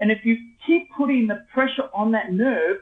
And 0.00 0.10
if 0.10 0.24
you 0.24 0.36
keep 0.66 0.88
putting 0.96 1.26
the 1.26 1.44
pressure 1.52 1.88
on 1.94 2.12
that 2.12 2.32
nerve, 2.32 2.78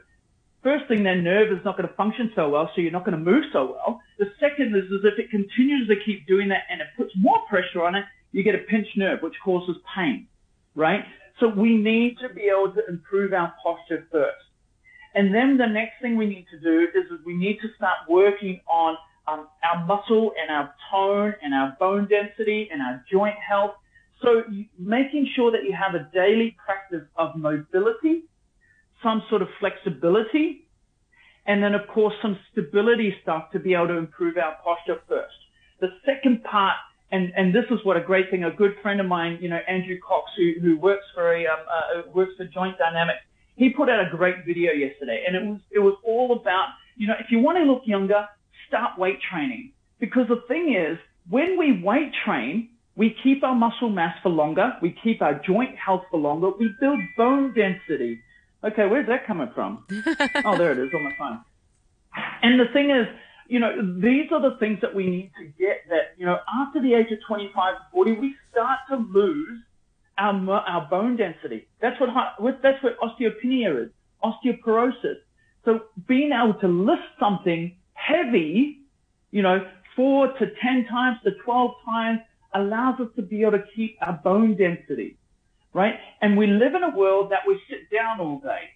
first 0.63 0.87
thing, 0.87 1.03
that 1.03 1.17
nerve 1.17 1.51
is 1.51 1.63
not 1.63 1.77
going 1.77 1.87
to 1.87 1.95
function 1.95 2.31
so 2.35 2.49
well, 2.49 2.69
so 2.73 2.81
you're 2.81 2.91
not 2.91 3.05
going 3.05 3.17
to 3.17 3.31
move 3.31 3.43
so 3.53 3.73
well. 3.73 4.01
The 4.17 4.31
second 4.39 4.75
is, 4.75 4.85
is 4.85 5.01
if 5.03 5.19
it 5.19 5.29
continues 5.29 5.87
to 5.87 5.95
keep 6.03 6.25
doing 6.25 6.49
that 6.49 6.63
and 6.69 6.81
it 6.81 6.87
puts 6.97 7.11
more 7.15 7.39
pressure 7.47 7.83
on 7.83 7.95
it, 7.95 8.05
you 8.31 8.43
get 8.43 8.55
a 8.55 8.59
pinched 8.59 8.97
nerve, 8.97 9.21
which 9.21 9.35
causes 9.43 9.77
pain, 9.95 10.27
right? 10.75 11.03
So 11.39 11.47
we 11.47 11.77
need 11.77 12.17
to 12.21 12.33
be 12.33 12.43
able 12.43 12.73
to 12.73 12.81
improve 12.87 13.33
our 13.33 13.53
posture 13.63 14.07
first. 14.11 14.35
And 15.13 15.33
then 15.33 15.57
the 15.57 15.67
next 15.67 15.93
thing 16.01 16.17
we 16.17 16.25
need 16.25 16.45
to 16.51 16.59
do 16.59 16.87
is 16.93 17.05
we 17.25 17.35
need 17.35 17.59
to 17.61 17.67
start 17.77 17.95
working 18.09 18.59
on 18.67 18.97
um, 19.27 19.47
our 19.63 19.85
muscle 19.85 20.33
and 20.39 20.51
our 20.51 20.73
tone 20.91 21.33
and 21.41 21.53
our 21.53 21.75
bone 21.79 22.07
density 22.07 22.69
and 22.71 22.81
our 22.81 23.03
joint 23.11 23.35
health. 23.35 23.71
So 24.21 24.43
making 24.77 25.29
sure 25.35 25.51
that 25.51 25.63
you 25.63 25.73
have 25.73 25.95
a 25.95 26.09
daily 26.13 26.55
practice 26.63 27.07
of 27.17 27.35
mobility, 27.35 28.23
some 29.01 29.23
sort 29.29 29.41
of 29.41 29.47
flexibility, 29.59 30.67
and 31.45 31.61
then 31.63 31.75
of 31.75 31.87
course 31.87 32.13
some 32.21 32.37
stability 32.51 33.15
stuff 33.21 33.51
to 33.51 33.59
be 33.59 33.73
able 33.73 33.87
to 33.87 33.97
improve 33.97 34.37
our 34.37 34.55
posture 34.63 35.01
first. 35.07 35.35
The 35.79 35.89
second 36.05 36.43
part, 36.43 36.75
and, 37.11 37.31
and 37.35 37.53
this 37.53 37.65
is 37.69 37.79
what 37.83 37.97
a 37.97 38.01
great 38.01 38.29
thing, 38.29 38.43
a 38.43 38.51
good 38.51 38.75
friend 38.81 38.99
of 38.99 39.05
mine, 39.05 39.37
you 39.41 39.49
know, 39.49 39.59
Andrew 39.67 39.97
Cox, 40.05 40.31
who, 40.37 40.53
who 40.61 40.77
works 40.77 41.05
for 41.13 41.33
a, 41.33 41.45
um, 41.45 41.59
uh, 41.69 42.01
works 42.13 42.33
for 42.37 42.45
Joint 42.45 42.77
Dynamics, 42.77 43.19
he 43.55 43.69
put 43.69 43.89
out 43.89 44.05
a 44.05 44.15
great 44.15 44.45
video 44.45 44.71
yesterday 44.71 45.23
and 45.25 45.35
it 45.35 45.43
was, 45.43 45.59
it 45.71 45.79
was 45.79 45.95
all 46.03 46.33
about, 46.39 46.69
you 46.97 47.07
know, 47.07 47.13
if 47.19 47.27
you 47.29 47.39
want 47.39 47.57
to 47.57 47.63
look 47.63 47.83
younger, 47.85 48.27
start 48.67 48.97
weight 48.97 49.19
training. 49.31 49.71
Because 49.99 50.27
the 50.27 50.41
thing 50.47 50.75
is, 50.75 50.97
when 51.29 51.57
we 51.57 51.81
weight 51.81 52.11
train, 52.25 52.69
we 52.95 53.15
keep 53.23 53.43
our 53.43 53.55
muscle 53.55 53.89
mass 53.89 54.15
for 54.23 54.29
longer. 54.29 54.73
We 54.81 54.95
keep 55.03 55.21
our 55.21 55.41
joint 55.45 55.75
health 55.77 56.03
for 56.09 56.19
longer. 56.19 56.51
We 56.59 56.73
build 56.79 56.99
bone 57.17 57.53
density. 57.53 58.21
Okay, 58.63 58.87
where's 58.87 59.07
that 59.07 59.27
coming 59.27 59.49
from? 59.53 59.85
oh, 60.45 60.57
there 60.57 60.71
it 60.71 60.79
is 60.79 60.89
on 60.93 61.03
my 61.03 61.11
phone. 61.17 61.41
And 62.41 62.59
the 62.59 62.71
thing 62.73 62.89
is, 62.89 63.07
you 63.47 63.59
know, 63.59 63.75
these 64.01 64.31
are 64.31 64.41
the 64.41 64.57
things 64.57 64.79
that 64.81 64.93
we 64.93 65.07
need 65.07 65.31
to 65.37 65.45
get 65.59 65.87
that, 65.89 66.15
you 66.17 66.25
know, 66.25 66.37
after 66.61 66.81
the 66.81 66.93
age 66.93 67.11
of 67.11 67.19
25 67.27 67.75
to 67.75 67.81
40, 67.91 68.11
we 68.13 68.35
start 68.51 68.79
to 68.89 68.97
lose 68.97 69.59
our, 70.17 70.33
our 70.51 70.87
bone 70.89 71.15
density. 71.15 71.67
That's 71.81 71.99
what, 71.99 72.09
that's 72.61 72.83
what 72.83 72.97
osteopenia 72.99 73.85
is, 73.85 73.91
osteoporosis. 74.23 75.17
So 75.63 75.81
being 76.07 76.31
able 76.31 76.59
to 76.61 76.67
lift 76.67 77.03
something 77.19 77.75
heavy, 77.93 78.81
you 79.31 79.41
know, 79.41 79.67
four 79.95 80.27
to 80.27 80.45
10 80.61 80.85
times 80.89 81.17
to 81.23 81.31
12 81.43 81.71
times 81.85 82.19
allows 82.53 82.99
us 82.99 83.07
to 83.15 83.21
be 83.21 83.41
able 83.41 83.53
to 83.53 83.63
keep 83.75 83.97
our 84.01 84.13
bone 84.23 84.55
density, 84.55 85.17
right? 85.73 85.95
And 86.21 86.37
we 86.37 86.47
live 86.47 86.73
in 86.75 86.83
a 86.83 86.95
world 86.95 87.31
that 87.31 87.39
we 87.47 87.59
sit 87.69 87.91
down 87.95 88.19
all 88.19 88.39
day, 88.39 88.69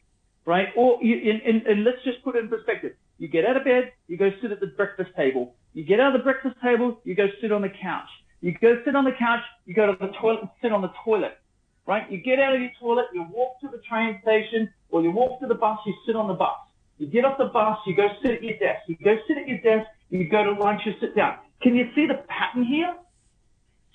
right? 0.46 0.68
Or, 0.76 1.02
in, 1.02 1.42
in, 1.46 1.64
and 1.68 1.84
let's 1.84 2.04
just 2.04 2.24
put 2.24 2.36
it 2.36 2.44
in 2.44 2.50
perspective. 2.50 2.94
You 3.20 3.28
get 3.28 3.46
out 3.46 3.58
of 3.58 3.66
bed, 3.66 3.92
you 4.08 4.18
go 4.18 4.32
sit 4.42 4.52
at 4.52 4.62
the 4.62 4.68
breakfast 4.68 5.12
table. 5.16 5.54
You 5.74 5.84
get 5.84 6.00
out 6.00 6.16
of 6.16 6.22
the 6.22 6.24
breakfast 6.24 6.56
table, 6.64 7.00
you 7.04 7.16
go 7.16 7.28
sit 7.42 7.52
on 7.52 7.62
the 7.62 7.70
couch. 7.70 8.08
You 8.42 8.56
go 8.60 8.82
sit 8.86 8.96
on 8.96 9.04
the 9.04 9.12
couch, 9.12 9.42
you 9.66 9.76
go 9.76 9.86
to 9.86 9.98
the 10.00 10.12
toilet 10.14 10.40
and 10.42 10.50
sit 10.62 10.72
on 10.72 10.82
the 10.82 10.92
toilet, 11.04 11.38
right? 11.86 12.10
You 12.10 12.20
get 12.20 12.40
out 12.40 12.56
of 12.56 12.62
your 12.62 12.72
toilet, 12.80 13.08
you 13.14 13.28
walk 13.30 13.60
to 13.60 13.68
the 13.68 13.82
train 13.90 14.20
station, 14.22 14.72
or 14.90 15.02
you 15.04 15.12
walk 15.12 15.42
to 15.42 15.48
the 15.48 15.56
bus, 15.56 15.80
you 15.86 15.94
sit 16.06 16.16
on 16.16 16.30
the 16.30 16.34
bus. 16.34 16.56
You 16.98 17.08
get 17.08 17.26
off 17.26 17.38
the 17.38 17.46
bus, 17.46 17.78
you 17.86 17.96
go 17.96 18.08
sit 18.22 18.32
at 18.32 18.44
your 18.44 18.58
desk. 18.58 18.82
You 18.88 18.96
go 19.04 19.18
sit 19.28 19.38
at 19.38 19.48
your 19.48 19.60
desk, 19.60 19.90
you 20.10 20.28
go 20.30 20.44
to 20.46 20.52
lunch, 20.52 20.82
you 20.86 20.94
sit 21.02 21.16
down. 21.16 21.38
Can 21.62 21.76
you 21.76 21.90
see 21.94 22.08
the 22.08 22.24
pattern 22.28 22.64
here? 22.64 22.96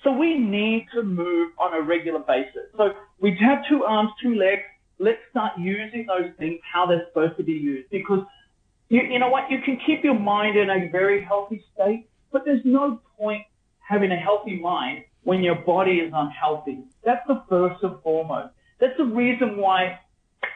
So 0.03 0.11
we 0.11 0.37
need 0.37 0.85
to 0.93 1.01
move 1.01 1.51
on 1.57 1.73
a 1.73 1.81
regular 1.81 2.19
basis. 2.19 2.69
So 2.77 2.93
we 3.19 3.35
have 3.41 3.67
two 3.67 3.83
arms, 3.85 4.11
two 4.21 4.35
legs. 4.35 4.61
Let's 4.99 5.19
start 5.31 5.53
using 5.57 6.05
those 6.05 6.31
things 6.37 6.59
how 6.71 6.85
they're 6.85 7.05
supposed 7.07 7.37
to 7.37 7.43
be 7.43 7.53
used 7.53 7.89
because 7.89 8.19
you, 8.95 9.01
you 9.11 9.19
know 9.19 9.29
what? 9.29 9.51
You 9.51 9.59
can 9.61 9.77
keep 9.85 10.03
your 10.03 10.17
mind 10.17 10.57
in 10.57 10.69
a 10.69 10.89
very 10.89 11.23
healthy 11.23 11.63
state, 11.73 12.07
but 12.31 12.43
there's 12.45 12.63
no 12.63 13.01
point 13.17 13.43
having 13.79 14.11
a 14.11 14.15
healthy 14.15 14.59
mind 14.59 15.03
when 15.23 15.43
your 15.43 15.55
body 15.55 15.97
is 15.97 16.11
unhealthy. 16.15 16.79
That's 17.03 17.25
the 17.27 17.43
first 17.49 17.83
and 17.83 18.01
foremost. 18.01 18.53
That's 18.79 18.97
the 18.97 19.05
reason 19.05 19.57
why 19.57 19.99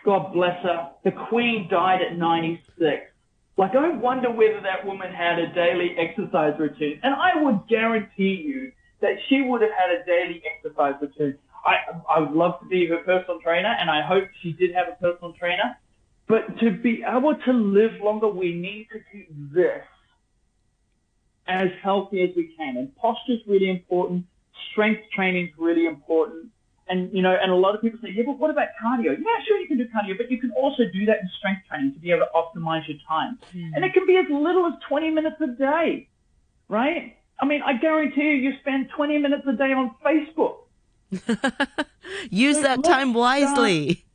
God 0.05 0.33
bless 0.33 0.61
her. 0.63 0.91
The 1.03 1.11
Queen 1.29 1.67
died 1.69 2.01
at 2.01 2.17
96. 2.17 3.11
Like, 3.57 3.75
I 3.75 3.89
wonder 3.89 4.31
whether 4.31 4.61
that 4.61 4.85
woman 4.85 5.11
had 5.11 5.37
a 5.37 5.53
daily 5.53 5.95
exercise 5.97 6.53
routine. 6.57 6.99
And 7.03 7.13
I 7.13 7.43
would 7.43 7.67
guarantee 7.67 8.41
you 8.45 8.71
that 9.01 9.15
she 9.27 9.41
would 9.41 9.61
have 9.61 9.71
had 9.71 9.91
a 9.91 10.05
daily 10.05 10.41
exercise 10.55 10.93
routine. 11.01 11.37
I, 11.65 11.75
I 12.09 12.19
would 12.19 12.31
love 12.31 12.59
to 12.61 12.65
be 12.67 12.87
her 12.87 12.99
personal 12.99 13.39
trainer, 13.41 13.75
and 13.79 13.89
I 13.89 14.01
hope 14.01 14.25
she 14.41 14.53
did 14.53 14.73
have 14.73 14.87
a 14.87 14.95
personal 15.01 15.33
trainer. 15.33 15.77
But 16.29 16.59
to 16.59 16.69
be 16.69 17.03
able 17.03 17.35
to 17.35 17.51
live 17.51 17.93
longer, 18.03 18.29
we 18.29 18.53
need 18.53 18.87
to 18.93 18.99
keep 19.11 19.29
this 19.51 19.81
as 21.47 21.69
healthy 21.81 22.21
as 22.21 22.29
we 22.35 22.53
can. 22.55 22.77
And 22.77 22.95
posture 22.95 23.33
is 23.33 23.39
really 23.47 23.69
important. 23.69 24.25
Strength 24.71 25.01
training 25.15 25.47
is 25.47 25.53
really 25.57 25.87
important. 25.87 26.51
And, 26.87 27.11
you 27.11 27.23
know, 27.23 27.35
and 27.39 27.51
a 27.51 27.55
lot 27.55 27.73
of 27.73 27.81
people 27.81 27.99
say, 28.03 28.09
yeah, 28.13 28.23
but 28.27 28.37
what 28.37 28.51
about 28.51 28.67
cardio? 28.83 29.17
Yeah, 29.17 29.43
sure, 29.47 29.59
you 29.59 29.67
can 29.67 29.77
do 29.79 29.85
cardio, 29.85 30.17
but 30.17 30.29
you 30.29 30.39
can 30.39 30.51
also 30.51 30.83
do 30.93 31.05
that 31.07 31.17
in 31.21 31.29
strength 31.39 31.61
training 31.67 31.93
to 31.93 31.99
be 31.99 32.11
able 32.11 32.25
to 32.25 32.31
optimize 32.35 32.87
your 32.87 32.97
time. 33.07 33.39
Mm. 33.53 33.71
And 33.75 33.85
it 33.85 33.93
can 33.93 34.05
be 34.05 34.17
as 34.17 34.25
little 34.29 34.67
as 34.67 34.73
20 34.87 35.09
minutes 35.09 35.37
a 35.41 35.47
day, 35.47 36.07
right? 36.67 37.15
I 37.39 37.45
mean, 37.45 37.61
I 37.63 37.73
guarantee 37.73 38.21
you, 38.21 38.49
you 38.49 38.53
spend 38.59 38.89
20 38.95 39.17
minutes 39.17 39.43
a 39.47 39.53
day 39.53 39.73
on 39.73 39.95
Facebook. 40.05 40.57
Use 42.29 42.57
so 42.57 42.61
that 42.63 42.83
time 42.83 43.13
wisely. 43.13 43.93
Start, 43.93 44.08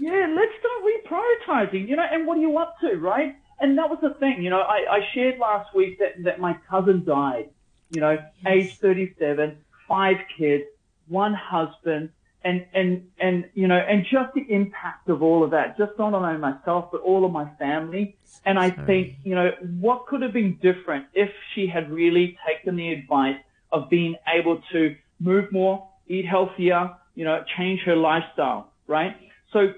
yeah, 0.00 0.26
let's 0.34 0.52
start 0.58 0.82
reprioritizing, 0.84 1.88
you 1.88 1.96
know, 1.96 2.06
and 2.10 2.26
what 2.26 2.38
are 2.38 2.40
you 2.40 2.56
up 2.58 2.76
to, 2.80 2.96
right? 2.96 3.36
And 3.60 3.76
that 3.78 3.90
was 3.90 3.98
the 4.00 4.14
thing, 4.14 4.42
you 4.42 4.50
know, 4.50 4.60
I, 4.60 4.96
I 4.96 5.00
shared 5.14 5.38
last 5.38 5.74
week 5.74 5.98
that, 5.98 6.22
that 6.24 6.40
my 6.40 6.56
cousin 6.68 7.04
died, 7.04 7.50
you 7.90 8.00
know, 8.00 8.16
age 8.46 8.78
37, 8.78 9.58
five 9.86 10.16
kids, 10.38 10.64
one 11.08 11.34
husband, 11.34 12.10
and 12.42 12.64
and 12.72 13.06
and 13.18 13.50
you 13.52 13.68
know, 13.68 13.76
and 13.76 14.06
just 14.10 14.32
the 14.34 14.46
impact 14.48 15.10
of 15.10 15.22
all 15.22 15.44
of 15.44 15.50
that, 15.50 15.76
just 15.76 15.92
not 15.98 16.14
only 16.14 16.38
myself 16.38 16.90
but 16.90 17.02
all 17.02 17.26
of 17.26 17.32
my 17.32 17.50
family. 17.58 18.16
And 18.46 18.58
I 18.58 18.70
Sorry. 18.70 18.86
think 18.86 19.16
you 19.24 19.34
know 19.34 19.50
what 19.78 20.06
could 20.06 20.22
have 20.22 20.32
been 20.32 20.58
different 20.62 21.06
if 21.12 21.30
she 21.54 21.66
had 21.66 21.90
really 21.90 22.38
taken 22.48 22.76
the 22.76 22.92
advice 22.92 23.36
of 23.72 23.90
being 23.90 24.16
able 24.26 24.62
to 24.72 24.96
move 25.18 25.52
more, 25.52 25.86
eat 26.08 26.26
healthier, 26.26 26.96
you 27.14 27.24
know, 27.24 27.44
change 27.58 27.80
her 27.82 27.94
lifestyle, 27.94 28.72
right? 28.86 29.14
So, 29.52 29.74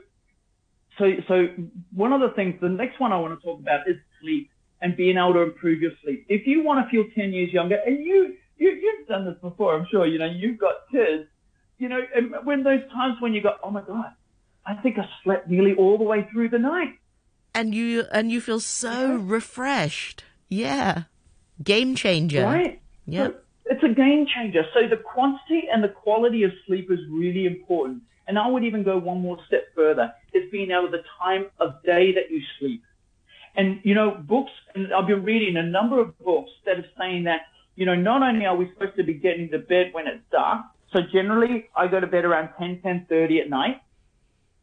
so, 0.99 1.11
so 1.29 1.47
one 1.95 2.13
of 2.13 2.21
the 2.21 2.31
things, 2.31 2.61
the 2.61 2.69
next 2.69 3.01
one 3.01 3.13
I 3.13 3.19
want 3.19 3.39
to 3.39 3.45
talk 3.45 3.61
about 3.61 3.89
is 3.89 3.97
sleep 4.21 4.51
and 4.81 4.97
being 4.97 5.17
able 5.17 5.35
to 5.35 5.41
improve 5.41 5.81
your 5.81 5.93
sleep. 6.03 6.27
If 6.29 6.47
you 6.47 6.63
want 6.63 6.85
to 6.85 6.91
feel 6.91 7.05
10 7.15 7.33
years 7.33 7.53
younger 7.53 7.79
and 7.87 8.05
you 8.05 8.37
you, 8.63 8.71
you've 8.71 9.09
done 9.09 9.25
this 9.25 9.37
before, 9.41 9.75
I'm 9.75 9.87
sure. 9.91 10.07
You 10.07 10.19
know, 10.19 10.27
you've 10.27 10.59
got 10.59 10.75
kids. 10.91 11.29
You 11.79 11.89
know, 11.89 12.01
and 12.15 12.33
when 12.45 12.63
those 12.63 12.81
times 12.93 13.17
when 13.21 13.35
you 13.35 13.43
go, 13.43 13.55
oh 13.65 13.71
my 13.71 13.83
god, 13.83 14.13
I 14.65 14.75
think 14.75 14.99
I 14.99 15.09
slept 15.25 15.49
nearly 15.49 15.75
all 15.75 15.99
the 15.99 16.05
way 16.05 16.29
through 16.33 16.51
the 16.51 16.59
night. 16.59 16.95
And 17.55 17.75
you 17.75 18.05
and 18.13 18.31
you 18.31 18.41
feel 18.41 18.61
so 18.61 19.17
yeah. 19.17 19.19
refreshed. 19.21 20.25
Yeah, 20.49 21.05
game 21.63 21.97
changer. 21.97 22.45
Right. 22.45 22.81
Yeah. 23.07 23.29
So 23.29 23.35
it's 23.67 23.83
a 23.83 23.89
game 23.89 24.27
changer. 24.33 24.63
So 24.75 24.89
the 24.89 24.97
quantity 24.97 25.65
and 25.73 25.83
the 25.83 25.89
quality 25.89 26.45
of 26.45 26.53
sleep 26.67 26.91
is 26.91 27.01
really 27.11 27.47
important. 27.47 28.03
And 28.27 28.39
I 28.39 28.47
would 28.49 28.65
even 28.65 28.83
go 28.83 28.99
one 28.99 29.21
more 29.21 29.39
step 29.47 29.75
further: 29.75 30.13
is 30.33 30.51
being 30.51 30.71
able 30.71 30.91
the 30.91 31.05
time 31.21 31.47
of 31.59 31.83
day 31.83 32.13
that 32.13 32.31
you 32.31 32.41
sleep. 32.59 32.83
And 33.55 33.81
you 33.83 33.95
know, 33.95 34.11
books. 34.13 34.53
And 34.75 34.93
I've 34.93 35.07
been 35.07 35.25
reading 35.25 35.57
a 35.57 35.63
number 35.63 36.01
of 36.01 36.19
books 36.19 36.51
that 36.65 36.79
are 36.79 36.87
saying 36.99 37.25
that 37.25 37.43
you 37.75 37.87
know, 37.87 37.95
not 37.95 38.23
only 38.23 38.47
are 38.47 38.57
we 38.57 38.71
supposed 38.73 38.97
to 38.97 39.03
be 39.03 39.15
getting 39.15 39.51
to 39.51 39.59
bed 39.59 39.93
when 39.93 40.07
it's 40.07 40.23
dark, 40.31 40.67
so 40.93 41.01
generally 41.13 41.71
I 41.75 41.87
go 41.87 42.01
to 42.01 42.07
bed 42.07 42.25
around 42.25 42.51
10, 42.59 42.81
10.30 42.85 43.41
at 43.41 43.51
night. 43.51 43.81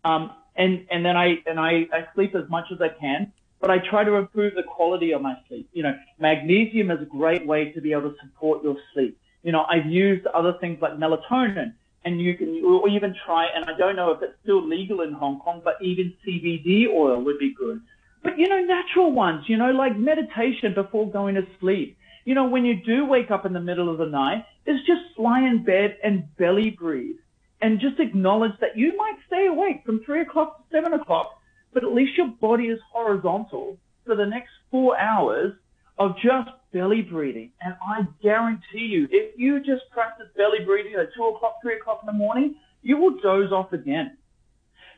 Um, 0.04 0.32
and, 0.56 0.86
and 0.92 1.06
then 1.06 1.18
I, 1.18 1.40
and 1.46 1.60
I, 1.60 1.88
I 1.92 2.08
sleep 2.14 2.36
as 2.36 2.48
much 2.50 2.66
as 2.72 2.80
I 2.82 2.90
can, 2.90 3.32
but 3.60 3.72
I 3.72 3.80
try 3.80 4.04
to 4.04 4.16
improve 4.16 4.56
the 4.56 4.64
quality 4.64 5.12
of 5.12 5.22
my 5.22 5.36
sleep. 5.48 5.70
You 5.74 5.84
know, 5.84 5.98
magnesium 6.20 6.92
is 6.92 7.02
a 7.02 7.06
great 7.06 7.46
way 7.46 7.72
to 7.72 7.82
be 7.82 7.94
able 7.94 8.12
to 8.12 8.16
support 8.22 8.64
your 8.64 8.78
sleep. 8.94 9.18
You 9.44 9.52
know, 9.52 9.66
I've 9.70 9.86
used 9.86 10.28
other 10.28 10.54
things 10.60 10.80
like 10.82 10.94
melatonin 10.94 11.74
and 12.06 12.22
you 12.22 12.36
can 12.36 12.62
or 12.66 12.88
even 12.90 13.16
try. 13.26 13.48
And 13.54 13.66
I 13.66 13.78
don't 13.78 13.96
know 13.96 14.12
if 14.12 14.22
it's 14.22 14.34
still 14.44 14.68
legal 14.68 15.02
in 15.02 15.14
Hong 15.14 15.40
Kong, 15.40 15.62
but 15.64 15.76
even 15.82 16.14
CBD 16.26 16.88
oil 16.88 17.24
would 17.24 17.40
be 17.40 17.54
good. 17.54 17.82
But 18.24 18.38
you 18.38 18.48
know, 18.48 18.62
natural 18.62 19.12
ones. 19.12 19.46
You 19.48 19.58
know, 19.58 19.72
like 19.72 19.98
meditation 19.98 20.74
before 20.74 21.10
going 21.12 21.36
to 21.36 21.48
sleep. 21.60 21.98
You 22.26 22.36
know, 22.36 22.48
when 22.48 22.66
you 22.66 22.82
do 22.86 23.06
wake 23.06 23.32
up 23.32 23.46
in 23.46 23.54
the 23.54 23.60
middle 23.60 23.90
of 23.90 23.98
the 23.98 24.06
night, 24.06 24.46
is 24.66 24.80
just 24.86 25.18
lie 25.18 25.42
in 25.42 25.64
bed 25.64 25.98
and 26.04 26.24
belly 26.38 26.70
breathe, 26.70 27.16
and 27.62 27.80
just 27.80 28.00
acknowledge 28.00 28.52
that 28.62 28.78
you 28.78 28.96
might 28.98 29.16
stay 29.26 29.48
awake 29.48 29.82
from 29.86 30.04
three 30.06 30.22
o'clock 30.22 30.58
to 30.58 30.76
seven 30.76 30.94
o'clock, 30.94 31.40
but 31.74 31.84
at 31.84 31.94
least 31.94 32.18
your 32.18 32.28
body 32.28 32.66
is 32.66 32.80
horizontal 32.92 33.78
for 34.06 34.16
the 34.16 34.26
next 34.26 34.52
four 34.70 34.98
hours 35.00 35.54
of 35.98 36.16
just 36.18 36.50
belly 36.72 37.02
breathing. 37.02 37.52
And 37.62 37.76
I 37.82 38.08
guarantee 38.22 38.86
you, 38.86 39.08
if 39.12 39.38
you 39.38 39.60
just 39.60 39.90
practice 39.92 40.28
belly 40.36 40.66
breathing 40.66 40.94
at 40.96 41.10
two 41.16 41.24
o'clock, 41.24 41.56
three 41.62 41.78
o'clock 41.78 42.00
in 42.04 42.08
the 42.08 42.14
morning, 42.14 42.56
you 42.82 42.98
will 42.98 43.18
doze 43.20 43.52
off 43.52 43.74
again. 43.74 44.18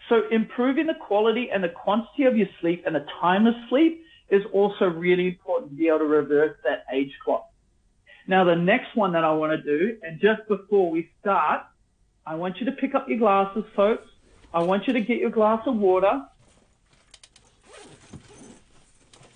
So 0.10 0.24
improving 0.32 0.88
the 0.88 0.96
quality 0.96 1.50
and 1.54 1.64
the 1.64 1.70
quantity 1.70 2.24
of 2.24 2.36
your 2.36 2.48
sleep 2.60 2.84
and 2.86 2.96
the 2.96 3.06
time 3.20 3.48
of 3.48 3.54
sleep 3.70 4.04
is 4.30 4.44
also 4.54 4.86
really 4.86 5.28
important 5.28 5.72
to 5.72 5.78
be 5.78 5.88
able 5.88 6.00
to 6.00 6.06
reverse 6.06 6.58
that 6.64 6.86
age 6.94 7.12
clock. 7.24 7.50
Now, 8.28 8.44
the 8.44 8.56
next 8.56 8.96
one 8.96 9.14
that 9.14 9.24
I 9.24 9.34
want 9.34 9.52
to 9.52 9.62
do, 9.62 9.98
and 10.04 10.20
just 10.20 10.48
before 10.48 10.90
we 10.90 11.10
start, 11.20 11.64
I 12.26 12.36
want 12.36 12.58
you 12.60 12.66
to 12.68 12.72
pick 12.72 12.94
up 12.94 13.10
your 13.10 13.18
glasses, 13.18 13.64
folks. 13.76 14.08
I 14.54 14.64
want 14.64 14.88
you 14.88 14.94
to 14.94 15.02
get 15.02 15.18
your 15.18 15.32
glass 15.32 15.62
of 15.66 15.76
water 15.76 16.22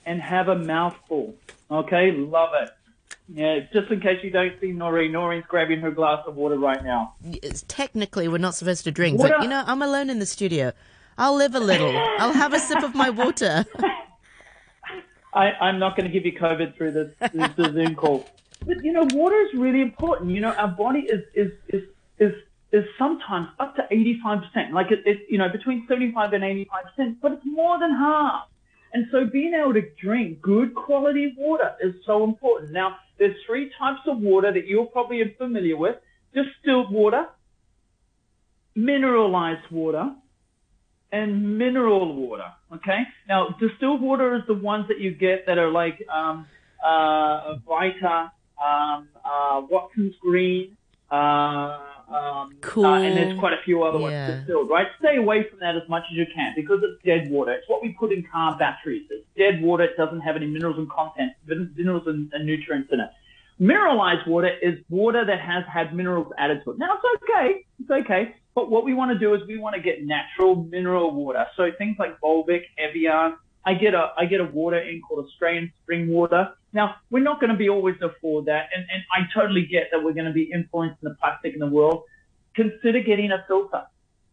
and 0.05 0.21
have 0.21 0.47
a 0.47 0.55
mouthful. 0.55 1.35
Okay, 1.69 2.11
love 2.11 2.49
it. 2.61 2.69
Yeah, 3.27 3.59
just 3.73 3.91
in 3.91 3.99
case 4.01 4.23
you 4.23 4.29
don't 4.29 4.53
see 4.61 4.71
Noreen, 4.71 5.11
Noreen's 5.11 5.45
grabbing 5.47 5.79
her 5.81 5.89
glass 5.89 6.23
of 6.27 6.35
water 6.35 6.57
right 6.59 6.83
now. 6.83 7.15
It's, 7.23 7.65
technically, 7.67 8.27
we're 8.27 8.37
not 8.37 8.53
supposed 8.53 8.83
to 8.83 8.91
drink, 8.91 9.19
Water- 9.19 9.33
but 9.37 9.43
you 9.43 9.49
know, 9.49 9.63
I'm 9.65 9.81
alone 9.81 10.09
in 10.09 10.19
the 10.19 10.25
studio. 10.27 10.73
I'll 11.17 11.35
live 11.35 11.55
a 11.55 11.59
little. 11.59 11.95
I'll 12.19 12.33
have 12.33 12.53
a 12.53 12.59
sip 12.59 12.83
of 12.83 12.93
my 12.93 13.09
water. 13.09 13.65
I, 15.33 15.51
I'm 15.53 15.79
not 15.79 15.97
going 15.97 16.09
to 16.09 16.13
give 16.13 16.25
you 16.25 16.37
COVID 16.37 16.75
through 16.75 16.91
this, 16.91 17.31
this, 17.33 17.51
this 17.55 17.73
Zoom 17.73 17.95
call. 17.95 18.25
But 18.65 18.83
you 18.83 18.93
know, 18.93 19.07
water 19.13 19.39
is 19.41 19.53
really 19.53 19.81
important. 19.81 20.31
You 20.31 20.41
know, 20.41 20.53
our 20.53 20.67
body 20.67 20.99
is 21.01 21.23
is 21.33 21.51
is 21.69 21.83
is 22.19 22.33
is 22.71 22.85
sometimes 22.97 23.47
up 23.59 23.75
to 23.75 23.83
85%, 23.91 24.71
like 24.71 24.91
it, 24.91 25.03
it 25.05 25.25
you 25.29 25.37
know, 25.37 25.49
between 25.49 25.85
75 25.87 26.33
and 26.33 26.43
85%, 26.43 27.15
but 27.21 27.33
it's 27.33 27.45
more 27.45 27.79
than 27.79 27.91
half. 27.91 28.47
And 28.95 29.07
so 29.11 29.25
being 29.25 29.53
able 29.53 29.73
to 29.73 29.81
drink 30.01 30.41
good 30.41 30.73
quality 30.73 31.35
water 31.37 31.75
is 31.83 31.95
so 32.05 32.23
important. 32.23 32.71
Now, 32.71 32.95
there's 33.19 33.35
three 33.45 33.69
types 33.77 33.99
of 34.07 34.19
water 34.19 34.53
that 34.53 34.67
you're 34.67 34.85
probably 34.85 35.35
familiar 35.37 35.75
with. 35.75 35.97
Distilled 36.33 36.93
water, 36.93 37.25
mineralized 38.73 39.69
water, 39.69 40.15
and 41.11 41.57
mineral 41.57 42.15
water. 42.15 42.49
Okay. 42.73 42.99
Now, 43.27 43.49
distilled 43.59 44.01
water 44.01 44.33
is 44.37 44.43
the 44.47 44.53
ones 44.53 44.85
that 44.87 45.01
you 45.01 45.11
get 45.11 45.45
that 45.45 45.57
are 45.57 45.71
like 45.71 46.01
um, 46.07 46.47
uh, 46.81 47.55
Vita, 47.67 48.31
um, 48.65 49.09
uh, 49.25 49.61
Watson's 49.69 50.15
Green, 50.21 50.77
uh, 51.11 51.79
um, 52.09 52.53
Cool. 52.61 52.85
uh, 52.85 53.01
and 53.01 53.17
there's 53.17 53.39
quite 53.39 53.53
a 53.53 53.61
few 53.65 53.83
other 53.83 53.99
Yeah. 53.99 54.27
ones 54.27 54.39
distilled. 54.39 54.69
Right. 54.69 54.87
Stay 54.99 55.17
away 55.17 55.43
from 55.49 55.59
that 55.59 55.75
as 55.75 55.87
much 55.89 56.03
as 56.11 56.17
you 56.17 56.25
can 56.33 56.53
because 56.55 56.81
it's 56.83 57.01
dead 57.03 57.29
water. 57.31 57.53
It's 57.53 57.67
what 57.67 57.81
we 57.81 57.89
put 57.99 58.11
in 58.11 58.23
car 58.23 58.57
batteries. 58.57 59.03
It's 59.09 59.25
dead 59.37 59.61
water. 59.61 59.83
It 59.83 59.97
doesn't 59.97 60.21
have 60.21 60.35
any 60.35 60.47
minerals 60.47 60.77
and 60.77 60.89
content, 60.89 61.33
minerals 61.47 62.03
and, 62.07 62.31
and 62.33 62.45
nutrients 62.45 62.89
in 62.91 62.99
it. 62.99 63.09
Mineralized 63.57 64.27
water 64.27 64.49
is 64.61 64.79
water 64.89 65.23
that 65.25 65.39
has 65.39 65.63
had 65.71 65.95
minerals 65.95 66.31
added 66.37 66.61
to 66.65 66.71
it. 66.71 66.77
Now 66.77 66.97
it's 67.01 67.23
okay, 67.23 67.65
it's 67.79 67.89
okay, 67.89 68.35
but 68.53 68.69
what 68.69 68.83
we 68.83 68.93
want 68.93 69.11
to 69.13 69.17
do 69.19 69.33
is 69.33 69.41
we 69.47 69.57
want 69.57 69.75
to 69.75 69.81
get 69.81 70.03
natural 70.03 70.55
mineral 70.63 71.11
water. 71.11 71.45
So 71.55 71.71
things 71.77 71.95
like 71.97 72.19
Volvic, 72.19 72.63
Evian. 72.77 73.37
I 73.65 73.73
get 73.73 73.93
a 73.93 74.11
I 74.17 74.25
get 74.25 74.41
a 74.41 74.45
water 74.45 74.79
in 74.79 75.01
called 75.01 75.25
Australian 75.25 75.71
spring 75.81 76.07
water. 76.07 76.49
Now 76.73 76.95
we're 77.09 77.23
not 77.23 77.39
going 77.39 77.51
to 77.51 77.57
be 77.57 77.69
always 77.69 77.95
afford 78.01 78.45
that, 78.45 78.69
and 78.75 78.85
and 78.91 79.01
I 79.11 79.27
totally 79.33 79.65
get 79.65 79.89
that 79.91 80.03
we're 80.03 80.13
going 80.13 80.27
to 80.27 80.33
be 80.33 80.49
influencing 80.53 80.97
the 81.01 81.15
plastic 81.19 81.53
in 81.53 81.59
the 81.59 81.67
world. 81.67 82.03
Consider 82.55 83.01
getting 83.01 83.31
a 83.31 83.43
filter, 83.47 83.83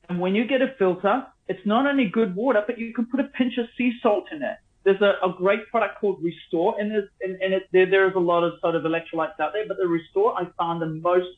and 0.08 0.20
when 0.20 0.34
you 0.34 0.46
get 0.46 0.60
a 0.60 0.74
filter, 0.78 1.26
it's 1.48 1.64
not 1.66 1.86
only 1.86 2.06
good 2.06 2.34
water, 2.36 2.62
but 2.66 2.78
you 2.78 2.92
can 2.92 3.06
put 3.06 3.20
a 3.20 3.24
pinch 3.24 3.56
of 3.58 3.66
sea 3.76 3.92
salt 4.02 4.24
in 4.30 4.42
it. 4.42 4.56
There's 4.84 5.00
a, 5.00 5.14
a 5.26 5.32
great 5.36 5.68
product 5.70 6.00
called 6.00 6.22
Restore, 6.22 6.78
and 6.78 6.90
there's 6.90 7.08
and, 7.22 7.40
and 7.40 7.54
it, 7.54 7.62
there 7.72 7.86
there 7.86 8.08
is 8.08 8.14
a 8.14 8.20
lot 8.20 8.44
of 8.44 8.54
sort 8.60 8.74
of 8.74 8.82
electrolytes 8.82 9.40
out 9.40 9.52
there, 9.54 9.66
but 9.66 9.78
the 9.78 9.86
Restore 9.86 10.38
I 10.38 10.46
found 10.58 10.82
the 10.82 10.86
most 10.86 11.28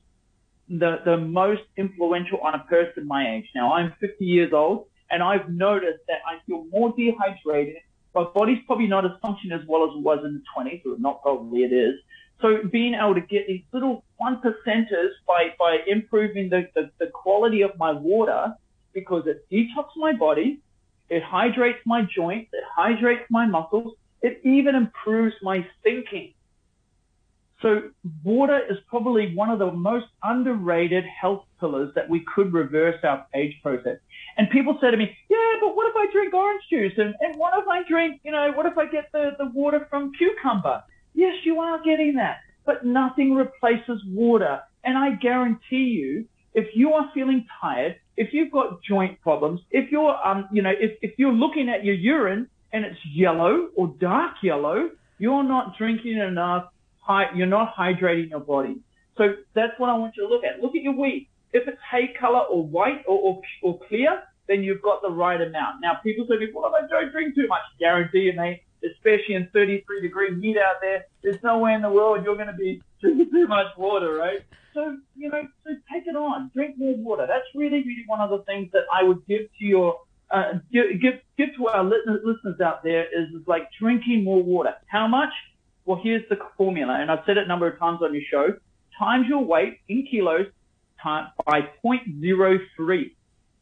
the 0.69 0.99
the 1.05 1.17
most 1.17 1.63
influential 1.77 2.39
on 2.41 2.55
a 2.55 2.65
person 2.65 3.07
my 3.07 3.37
age. 3.37 3.47
Now 3.55 3.75
I'm 3.75 3.93
50 4.01 4.25
years 4.25 4.53
old, 4.53 4.87
and 5.11 5.23
I've 5.23 5.49
noticed 5.49 6.05
that 6.09 6.19
I 6.27 6.39
feel 6.47 6.65
more 6.71 6.93
dehydrated. 6.97 7.77
My 8.15 8.25
body's 8.25 8.59
probably 8.67 8.87
not 8.87 9.05
as 9.05 9.13
functioning 9.21 9.59
as 9.59 9.67
well 9.67 9.85
as 9.85 9.91
it 9.97 10.03
was 10.03 10.25
in 10.25 10.35
the 10.35 10.43
20s, 10.57 10.87
or 10.87 10.99
not 10.99 11.23
probably 11.23 11.65
it 11.65 11.73
is. 11.73 11.95
So 12.41 12.59
being 12.71 12.95
able 12.95 13.15
to 13.15 13.21
get 13.21 13.47
these 13.47 13.63
little 13.73 14.05
one 14.17 14.41
percenters 14.41 15.11
by 15.27 15.55
by 15.59 15.79
improving 15.87 16.49
the, 16.51 16.69
the, 16.75 16.91
the 16.99 17.07
quality 17.07 17.63
of 17.63 17.73
my 17.79 17.93
water 17.93 18.55
because 18.93 19.27
it 19.27 19.47
detoxes 19.51 19.97
my 19.97 20.13
body, 20.13 20.61
it 21.09 21.23
hydrates 21.23 21.81
my 21.87 22.03
joints, 22.03 22.51
it 22.53 22.65
hydrates 22.75 23.25
my 23.31 23.47
muscles, 23.47 23.95
it 24.23 24.41
even 24.45 24.75
improves 24.75 25.35
my 25.43 25.67
thinking. 25.83 26.33
So 27.65 27.81
water 28.23 28.61
is 28.71 28.77
probably 28.91 29.35
one 29.35 29.49
of 29.49 29.59
the 29.59 29.73
most 29.73 30.05
underrated 30.23 31.05
health 31.07 31.47
pillars 31.59 31.91
that 31.95 32.11
we 32.11 32.23
could 32.35 32.53
reverse 32.53 33.03
our 33.03 33.27
age 33.35 33.55
process. 33.63 33.97
And 34.37 34.51
people 34.51 34.77
say 34.83 34.91
to 34.91 34.99
me, 34.99 35.17
yeah, 35.31 35.53
but 35.63 35.75
what 35.75 35.89
if 35.89 35.97
I 35.97 36.13
drink 36.13 36.35
orange 36.35 36.61
juice? 36.69 36.93
And, 36.99 37.15
and 37.21 37.39
what 37.39 37.59
if 37.59 37.67
I 37.67 37.81
drink, 37.89 38.21
you 38.23 38.33
know, 38.33 38.53
what 38.55 38.67
if 38.67 38.77
I 38.77 38.85
get 38.85 39.11
the, 39.13 39.31
the 39.39 39.47
water 39.47 39.87
from 39.89 40.13
cucumber? 40.13 40.83
Yes, 41.15 41.37
you 41.45 41.59
are 41.59 41.83
getting 41.83 42.17
that, 42.17 42.41
but 42.67 42.85
nothing 42.85 43.35
replaces 43.35 44.03
water. 44.09 44.61
And 44.85 44.99
I 44.99 45.15
guarantee 45.15 45.87
you, 45.99 46.27
if 46.53 46.67
you 46.75 46.93
are 46.93 47.11
feeling 47.15 47.47
tired, 47.63 47.97
if 48.19 48.35
you've 48.35 48.53
got 48.53 48.83
joint 48.83 49.19
problems, 49.23 49.63
if 49.71 49.91
you're, 49.91 50.15
um, 50.23 50.51
you 50.53 50.61
know, 50.61 50.73
if, 50.79 50.99
if 51.01 51.19
you're 51.19 51.33
looking 51.33 51.71
at 51.71 51.83
your 51.83 51.95
urine 51.95 52.47
and 52.75 52.85
it's 52.85 52.99
yellow 53.11 53.71
or 53.75 53.95
dark 53.99 54.35
yellow, 54.43 54.91
you're 55.19 55.43
not 55.43 55.79
drinking 55.79 56.19
enough 56.19 56.67
you're 57.35 57.47
not 57.47 57.75
hydrating 57.75 58.31
your 58.31 58.41
body. 58.41 58.77
So 59.17 59.35
that's 59.55 59.79
what 59.79 59.91
I 59.91 59.97
want 59.97 60.17
you 60.17 60.27
to 60.27 60.29
look 60.29 60.45
at. 60.45 60.61
Look 60.61 60.75
at 60.75 60.83
your 60.83 60.95
wheat. 60.95 61.29
If 61.53 61.69
it's 61.69 61.79
hay 61.91 62.13
color 62.19 62.41
or 62.41 62.65
white 62.67 63.05
or, 63.07 63.19
or, 63.19 63.43
or 63.63 63.81
clear, 63.87 64.23
then 64.49 64.63
you've 64.63 64.83
got 64.83 65.03
the 65.03 65.11
right 65.11 65.41
amount. 65.41 65.81
Now, 65.81 65.95
people 66.03 66.27
say, 66.29 66.35
well, 66.53 66.75
I 66.75 66.87
don't 66.87 67.13
drink 67.13 67.35
too 67.35 67.47
much, 67.47 67.63
guarantee 67.79 68.21
you, 68.21 68.33
mate, 68.35 68.63
especially 68.85 69.35
in 69.35 69.49
33 69.53 70.03
degree 70.03 70.41
heat 70.41 70.59
out 70.59 70.77
there, 70.83 71.07
there's 71.23 71.43
no 71.43 71.59
way 71.59 71.75
in 71.75 71.83
the 71.83 71.91
world 71.91 72.25
you're 72.25 72.37
going 72.37 72.49
to 72.49 72.53
be 72.53 72.83
drinking 73.01 73.31
too 73.31 73.47
much 73.47 73.67
water, 73.77 74.15
right? 74.15 74.41
So, 74.75 74.99
you 75.15 75.31
know, 75.31 75.47
so 75.65 75.71
take 75.93 76.07
it 76.07 76.17
on. 76.17 76.51
Drink 76.53 76.77
more 76.77 76.97
water. 76.97 77.27
That's 77.29 77.47
really, 77.55 77.79
really 77.79 78.05
one 78.07 78.21
of 78.21 78.31
the 78.31 78.45
things 78.45 78.71
that 78.73 78.83
I 78.93 79.05
would 79.05 79.25
give 79.27 79.43
to 79.43 79.65
your, 79.65 80.01
uh, 80.31 80.55
give, 80.73 81.01
give, 81.01 81.15
give 81.39 81.57
to 81.57 81.69
our 81.69 81.85
listeners 81.85 82.61
out 82.61 82.83
there 82.83 83.05
is, 83.05 83.29
is 83.35 83.47
like 83.47 83.69
drinking 83.81 84.25
more 84.25 84.43
water. 84.43 84.75
How 84.87 85.07
much? 85.07 85.33
Well, 85.87 86.01
here's 86.03 86.27
the 86.29 86.37
formula, 86.57 86.99
and 87.01 87.11
I've 87.11 87.25
said 87.27 87.37
it 87.37 87.45
a 87.45 87.47
number 87.47 87.67
of 87.67 87.79
times 87.79 88.01
on 88.03 88.15
your 88.15 88.23
show. 88.31 88.55
Times 88.99 89.27
your 89.29 89.45
weight 89.45 89.81
in 89.89 90.07
kilos 90.11 90.47
by 91.05 91.69
0.03, 91.85 93.11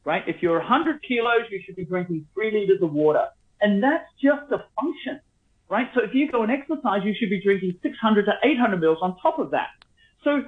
right? 0.05 0.23
If 0.29 0.37
you're 0.43 0.59
100 0.59 1.03
kilos, 1.03 1.43
you 1.51 1.61
should 1.65 1.75
be 1.75 1.85
drinking 1.85 2.27
three 2.35 2.53
liters 2.53 2.81
of 2.83 2.93
water. 2.93 3.27
And 3.61 3.83
that's 3.83 4.09
just 4.23 4.51
a 4.53 4.65
function, 4.81 5.21
right? 5.69 5.89
So 5.95 6.03
if 6.03 6.15
you 6.15 6.31
go 6.31 6.43
and 6.43 6.53
exercise, 6.53 7.01
you 7.05 7.15
should 7.19 7.31
be 7.31 7.43
drinking 7.43 7.79
600 7.83 8.27
to 8.27 8.33
800 8.45 8.81
mils 8.81 8.99
on 9.03 9.17
top 9.21 9.39
of 9.39 9.51
that. 9.51 9.69
So 10.23 10.43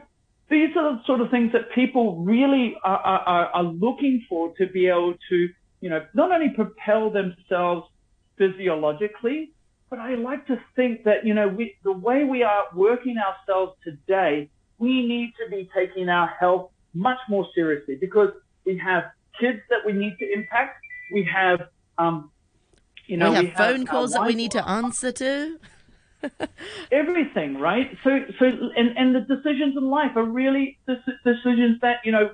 these 0.51 0.77
are 0.77 0.97
the 0.97 1.03
sort 1.07 1.21
of 1.21 1.31
things 1.31 1.53
that 1.53 1.73
people 1.75 2.23
really 2.23 2.77
are, 2.85 2.99
are, 2.99 3.47
are 3.47 3.65
looking 3.65 4.25
for 4.29 4.55
to 4.59 4.67
be 4.67 4.87
able 4.87 5.15
to, 5.31 5.49
you 5.81 5.91
know, 5.91 6.05
not 6.15 6.31
only 6.31 6.51
propel 6.51 7.11
themselves 7.11 7.89
physiologically, 8.37 9.54
but 9.91 9.99
I 9.99 10.15
like 10.15 10.47
to 10.47 10.61
think 10.77 11.05
that, 11.05 11.25
you 11.25 11.35
know, 11.35 11.49
we, 11.49 11.77
the 11.85 11.93
way 11.93 12.25
we 12.25 12.43
are 12.43 12.65
working 12.75 13.17
ourselves 13.19 13.77
today, 13.85 14.51
we 14.79 15.07
need 15.07 15.33
to 15.43 15.51
be 15.51 15.69
taking 15.75 16.09
our 16.09 16.29
health 16.41 16.71
much 16.95 17.19
more 17.29 17.47
seriously 17.55 17.97
because 18.01 18.31
we 18.65 18.79
have 18.79 19.05
kids 19.41 19.61
that 19.71 19.79
we 19.85 19.93
need 19.93 20.17
to 20.19 20.33
impact. 20.33 20.79
We 21.13 21.29
have, 21.33 21.69
um, 21.99 22.31
you 23.07 23.17
know, 23.17 23.31
we 23.31 23.37
have 23.37 23.45
we 23.45 23.51
phone 23.51 23.81
our 23.81 23.87
calls 23.87 24.13
that 24.13 24.27
we 24.27 24.35
need 24.35 24.53
to 24.53 24.69
answer 24.69 25.13
to. 25.13 25.59
everything, 26.93 27.59
right? 27.59 27.91
So, 28.03 28.21
so, 28.39 28.47
and, 28.47 28.97
and 28.97 29.15
the 29.15 29.21
decisions 29.21 29.77
in 29.77 29.85
life 29.91 30.17
are 30.17 30.25
really 30.25 30.79
dec- 30.89 31.05
decisions 31.25 31.81
that, 31.83 31.99
you 32.05 32.13
know, 32.13 32.31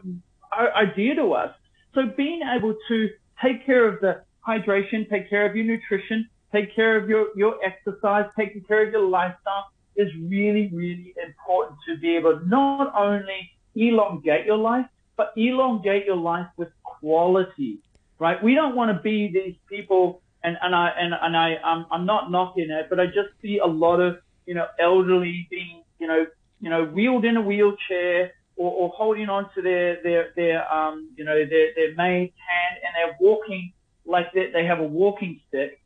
are, 0.52 0.70
are 0.70 0.86
dear 0.94 1.14
to 1.16 1.32
us. 1.32 1.54
So 1.94 2.02
being 2.16 2.40
able 2.42 2.74
to 2.88 3.08
take 3.42 3.66
care 3.66 3.86
of 3.86 4.00
the 4.00 4.22
hydration, 4.46 5.08
take 5.08 5.28
care 5.28 5.48
of 5.48 5.56
your 5.56 5.64
nutrition, 5.64 6.28
take 6.52 6.74
care 6.74 6.96
of 6.96 7.08
your, 7.08 7.28
your 7.36 7.56
exercise, 7.64 8.26
taking 8.38 8.62
care 8.62 8.86
of 8.86 8.92
your 8.92 9.06
lifestyle 9.08 9.66
is 9.96 10.08
really, 10.16 10.70
really 10.72 11.14
important 11.24 11.78
to 11.88 11.98
be 11.98 12.16
able 12.16 12.38
to 12.38 12.48
not 12.48 12.92
only 12.94 13.50
elongate 13.74 14.46
your 14.46 14.56
life, 14.56 14.86
but 15.16 15.32
elongate 15.36 16.06
your 16.06 16.16
life 16.16 16.46
with 16.56 16.68
quality, 16.82 17.78
right? 18.18 18.42
We 18.42 18.54
don't 18.54 18.74
want 18.74 18.96
to 18.96 19.02
be 19.02 19.30
these 19.32 19.56
people, 19.68 20.22
and, 20.44 20.56
and 20.62 20.74
I, 20.74 20.88
and, 20.98 21.14
and 21.20 21.36
I, 21.36 21.56
I'm, 21.64 21.86
I'm 21.90 22.06
not 22.06 22.30
knocking 22.30 22.70
it, 22.70 22.86
but 22.88 22.98
I 22.98 23.06
just 23.06 23.28
see 23.42 23.58
a 23.58 23.66
lot 23.66 24.00
of, 24.00 24.18
you 24.46 24.54
know, 24.54 24.66
elderly 24.78 25.46
being, 25.50 25.82
you 25.98 26.06
know, 26.06 26.26
you 26.60 26.70
know, 26.70 26.84
wheeled 26.84 27.24
in 27.24 27.36
a 27.36 27.40
wheelchair 27.40 28.32
or, 28.56 28.70
or 28.72 28.88
holding 28.90 29.28
on 29.28 29.50
to 29.54 29.62
their, 29.62 30.02
their, 30.02 30.32
their, 30.36 30.72
um, 30.72 31.10
you 31.16 31.24
know, 31.24 31.34
their, 31.34 31.68
their 31.74 31.94
maid's 31.94 32.32
hand 32.48 32.80
and 32.84 32.94
they're 32.96 33.16
walking 33.20 33.72
like 34.04 34.32
they, 34.32 34.50
they 34.52 34.64
have 34.64 34.80
a 34.80 34.84
walking 34.84 35.40
stick. 35.48 35.79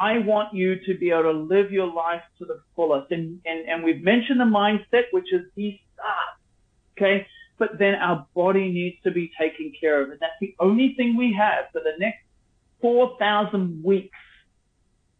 I 0.00 0.18
want 0.18 0.54
you 0.54 0.76
to 0.86 0.96
be 0.96 1.10
able 1.10 1.24
to 1.24 1.32
live 1.32 1.70
your 1.70 1.92
life 1.92 2.22
to 2.38 2.46
the 2.46 2.62
fullest. 2.74 3.12
And, 3.12 3.38
and, 3.44 3.68
and 3.68 3.84
we've 3.84 4.02
mentioned 4.02 4.40
the 4.40 4.44
mindset, 4.44 5.04
which 5.12 5.30
is 5.30 5.42
the 5.56 5.78
start. 5.92 6.16
Okay. 6.96 7.26
But 7.58 7.78
then 7.78 7.96
our 7.96 8.26
body 8.34 8.72
needs 8.72 8.96
to 9.04 9.10
be 9.10 9.30
taken 9.38 9.72
care 9.78 10.00
of. 10.00 10.10
And 10.10 10.18
that's 10.18 10.32
the 10.40 10.54
only 10.58 10.94
thing 10.96 11.18
we 11.18 11.36
have 11.38 11.66
for 11.72 11.80
the 11.80 11.92
next 11.98 12.20
4,000 12.80 13.84
weeks. 13.84 14.16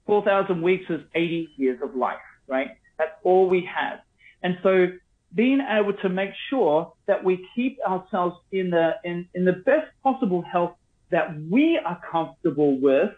4,000 0.06 0.62
weeks 0.62 0.86
is 0.88 1.02
80 1.14 1.50
years 1.58 1.78
of 1.82 1.94
life, 1.94 2.16
right? 2.48 2.70
That's 2.98 3.12
all 3.22 3.50
we 3.50 3.68
have. 3.72 4.00
And 4.42 4.56
so 4.62 4.86
being 5.34 5.60
able 5.60 5.92
to 5.92 6.08
make 6.08 6.30
sure 6.48 6.94
that 7.06 7.22
we 7.22 7.46
keep 7.54 7.78
ourselves 7.86 8.36
in 8.50 8.70
the, 8.70 8.92
in, 9.04 9.28
in 9.34 9.44
the 9.44 9.52
best 9.52 9.88
possible 10.02 10.42
health 10.42 10.72
that 11.10 11.38
we 11.50 11.78
are 11.84 12.00
comfortable 12.10 12.80
with, 12.80 13.10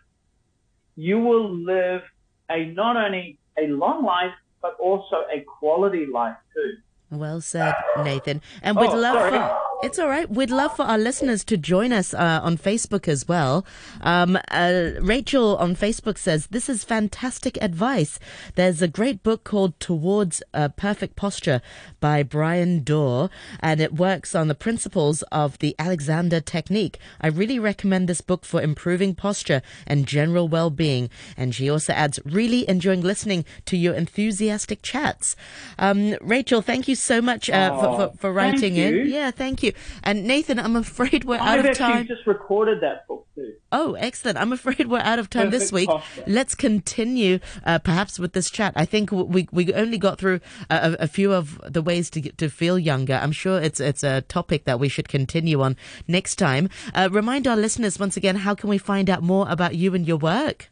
you 0.96 1.18
will 1.18 1.50
live 1.54 2.02
a 2.50 2.66
not 2.66 2.96
only 2.96 3.38
a 3.58 3.66
long 3.68 4.04
life, 4.04 4.32
but 4.60 4.76
also 4.78 5.24
a 5.34 5.40
quality 5.58 6.06
life 6.06 6.36
too. 6.54 6.74
Well 7.10 7.40
said, 7.40 7.74
Nathan. 7.98 8.40
And 8.62 8.76
we'd 8.76 8.90
Oh, 8.90 8.96
love 8.96 9.14
sorry. 9.16 9.30
for 9.32 9.60
it's 9.82 9.98
all 9.98 10.08
right. 10.08 10.30
We'd 10.30 10.50
love 10.50 10.76
for 10.76 10.84
our 10.84 10.96
listeners 10.96 11.42
to 11.44 11.56
join 11.56 11.92
us 11.92 12.14
uh, 12.14 12.40
on 12.42 12.56
Facebook 12.56 13.08
as 13.08 13.26
well. 13.26 13.66
Um, 14.00 14.38
uh, 14.48 14.90
Rachel 15.00 15.56
on 15.56 15.74
Facebook 15.74 16.18
says 16.18 16.46
this 16.46 16.68
is 16.68 16.84
fantastic 16.84 17.58
advice. 17.60 18.20
There's 18.54 18.80
a 18.80 18.86
great 18.86 19.24
book 19.24 19.42
called 19.42 19.78
Towards 19.80 20.40
a 20.54 20.68
Perfect 20.68 21.16
Posture 21.16 21.60
by 21.98 22.22
Brian 22.22 22.84
Dorr, 22.84 23.28
and 23.58 23.80
it 23.80 23.94
works 23.94 24.36
on 24.36 24.46
the 24.46 24.54
principles 24.54 25.22
of 25.32 25.58
the 25.58 25.74
Alexander 25.80 26.40
technique. 26.40 26.98
I 27.20 27.26
really 27.26 27.58
recommend 27.58 28.08
this 28.08 28.20
book 28.20 28.44
for 28.44 28.62
improving 28.62 29.16
posture 29.16 29.62
and 29.86 30.06
general 30.06 30.46
well-being. 30.46 31.10
And 31.36 31.54
she 31.54 31.68
also 31.68 31.92
adds, 31.92 32.20
really 32.24 32.68
enjoying 32.68 33.00
listening 33.00 33.44
to 33.66 33.76
your 33.76 33.94
enthusiastic 33.94 34.82
chats. 34.82 35.34
Um, 35.78 36.14
Rachel, 36.20 36.62
thank 36.62 36.86
you 36.86 36.94
so 36.94 37.20
much 37.20 37.50
uh, 37.50 37.70
for, 37.80 37.86
Oh, 37.86 37.96
for, 38.10 38.16
for 38.16 38.32
writing 38.32 38.76
in. 38.76 39.08
Yeah, 39.08 39.32
thank 39.32 39.62
you. 39.62 39.71
And 40.02 40.24
Nathan, 40.24 40.58
I'm 40.58 40.76
afraid 40.76 41.24
we're 41.24 41.36
out 41.36 41.58
I've 41.58 41.60
of 41.60 41.66
actually 41.66 41.92
time. 41.92 42.06
just 42.06 42.26
recorded 42.26 42.80
that 42.82 43.06
book 43.06 43.26
too. 43.34 43.54
Oh, 43.70 43.94
excellent. 43.94 44.38
I'm 44.38 44.52
afraid 44.52 44.88
we're 44.88 44.98
out 44.98 45.18
of 45.18 45.30
time 45.30 45.50
this 45.50 45.72
week. 45.72 45.88
posture. 45.88 46.24
Let's 46.26 46.54
continue 46.54 47.38
uh, 47.64 47.78
perhaps 47.78 48.18
with 48.18 48.32
this 48.32 48.50
chat. 48.50 48.72
I 48.76 48.84
think 48.84 49.10
we 49.12 49.48
we 49.52 49.72
only 49.74 49.98
got 49.98 50.18
through 50.18 50.40
a, 50.70 50.96
a 51.00 51.08
few 51.08 51.32
of 51.32 51.60
the 51.66 51.82
ways 51.82 52.10
to 52.10 52.20
get 52.20 52.38
to 52.38 52.48
feel 52.48 52.78
younger. 52.78 53.14
I'm 53.14 53.32
sure 53.32 53.60
it's 53.60 53.80
it's 53.80 54.02
a 54.02 54.20
topic 54.22 54.64
that 54.64 54.78
we 54.78 54.88
should 54.88 55.08
continue 55.08 55.60
on 55.62 55.76
next 56.06 56.36
time. 56.36 56.68
Uh, 56.94 57.08
remind 57.10 57.46
our 57.46 57.56
listeners 57.56 57.98
once 57.98 58.16
again, 58.16 58.36
how 58.36 58.54
can 58.54 58.68
we 58.68 58.78
find 58.78 59.08
out 59.08 59.22
more 59.22 59.46
about 59.48 59.74
you 59.74 59.94
and 59.94 60.06
your 60.06 60.18
work? 60.18 60.70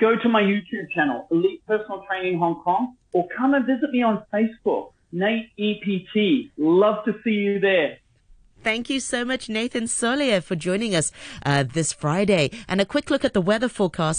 Go 0.00 0.14
to 0.16 0.28
my 0.28 0.42
YouTube 0.42 0.90
channel, 0.94 1.26
Elite 1.32 1.60
Personal 1.66 2.04
Training 2.08 2.38
Hong 2.38 2.62
Kong, 2.62 2.94
or 3.12 3.26
come 3.36 3.54
and 3.54 3.66
visit 3.66 3.90
me 3.90 4.02
on 4.02 4.22
Facebook, 4.32 4.92
Nate 5.12 5.50
EPT. 5.58 6.50
Love 6.56 7.04
to 7.04 7.14
see 7.24 7.30
you 7.30 7.60
there. 7.60 7.98
Thank 8.64 8.90
you 8.90 8.98
so 8.98 9.24
much, 9.24 9.48
Nathan 9.48 9.84
Solia, 9.84 10.42
for 10.42 10.56
joining 10.56 10.94
us 10.94 11.12
uh, 11.46 11.62
this 11.62 11.92
Friday. 11.92 12.50
And 12.66 12.80
a 12.80 12.84
quick 12.84 13.08
look 13.08 13.24
at 13.24 13.32
the 13.32 13.40
weather 13.40 13.68
forecast 13.68 14.16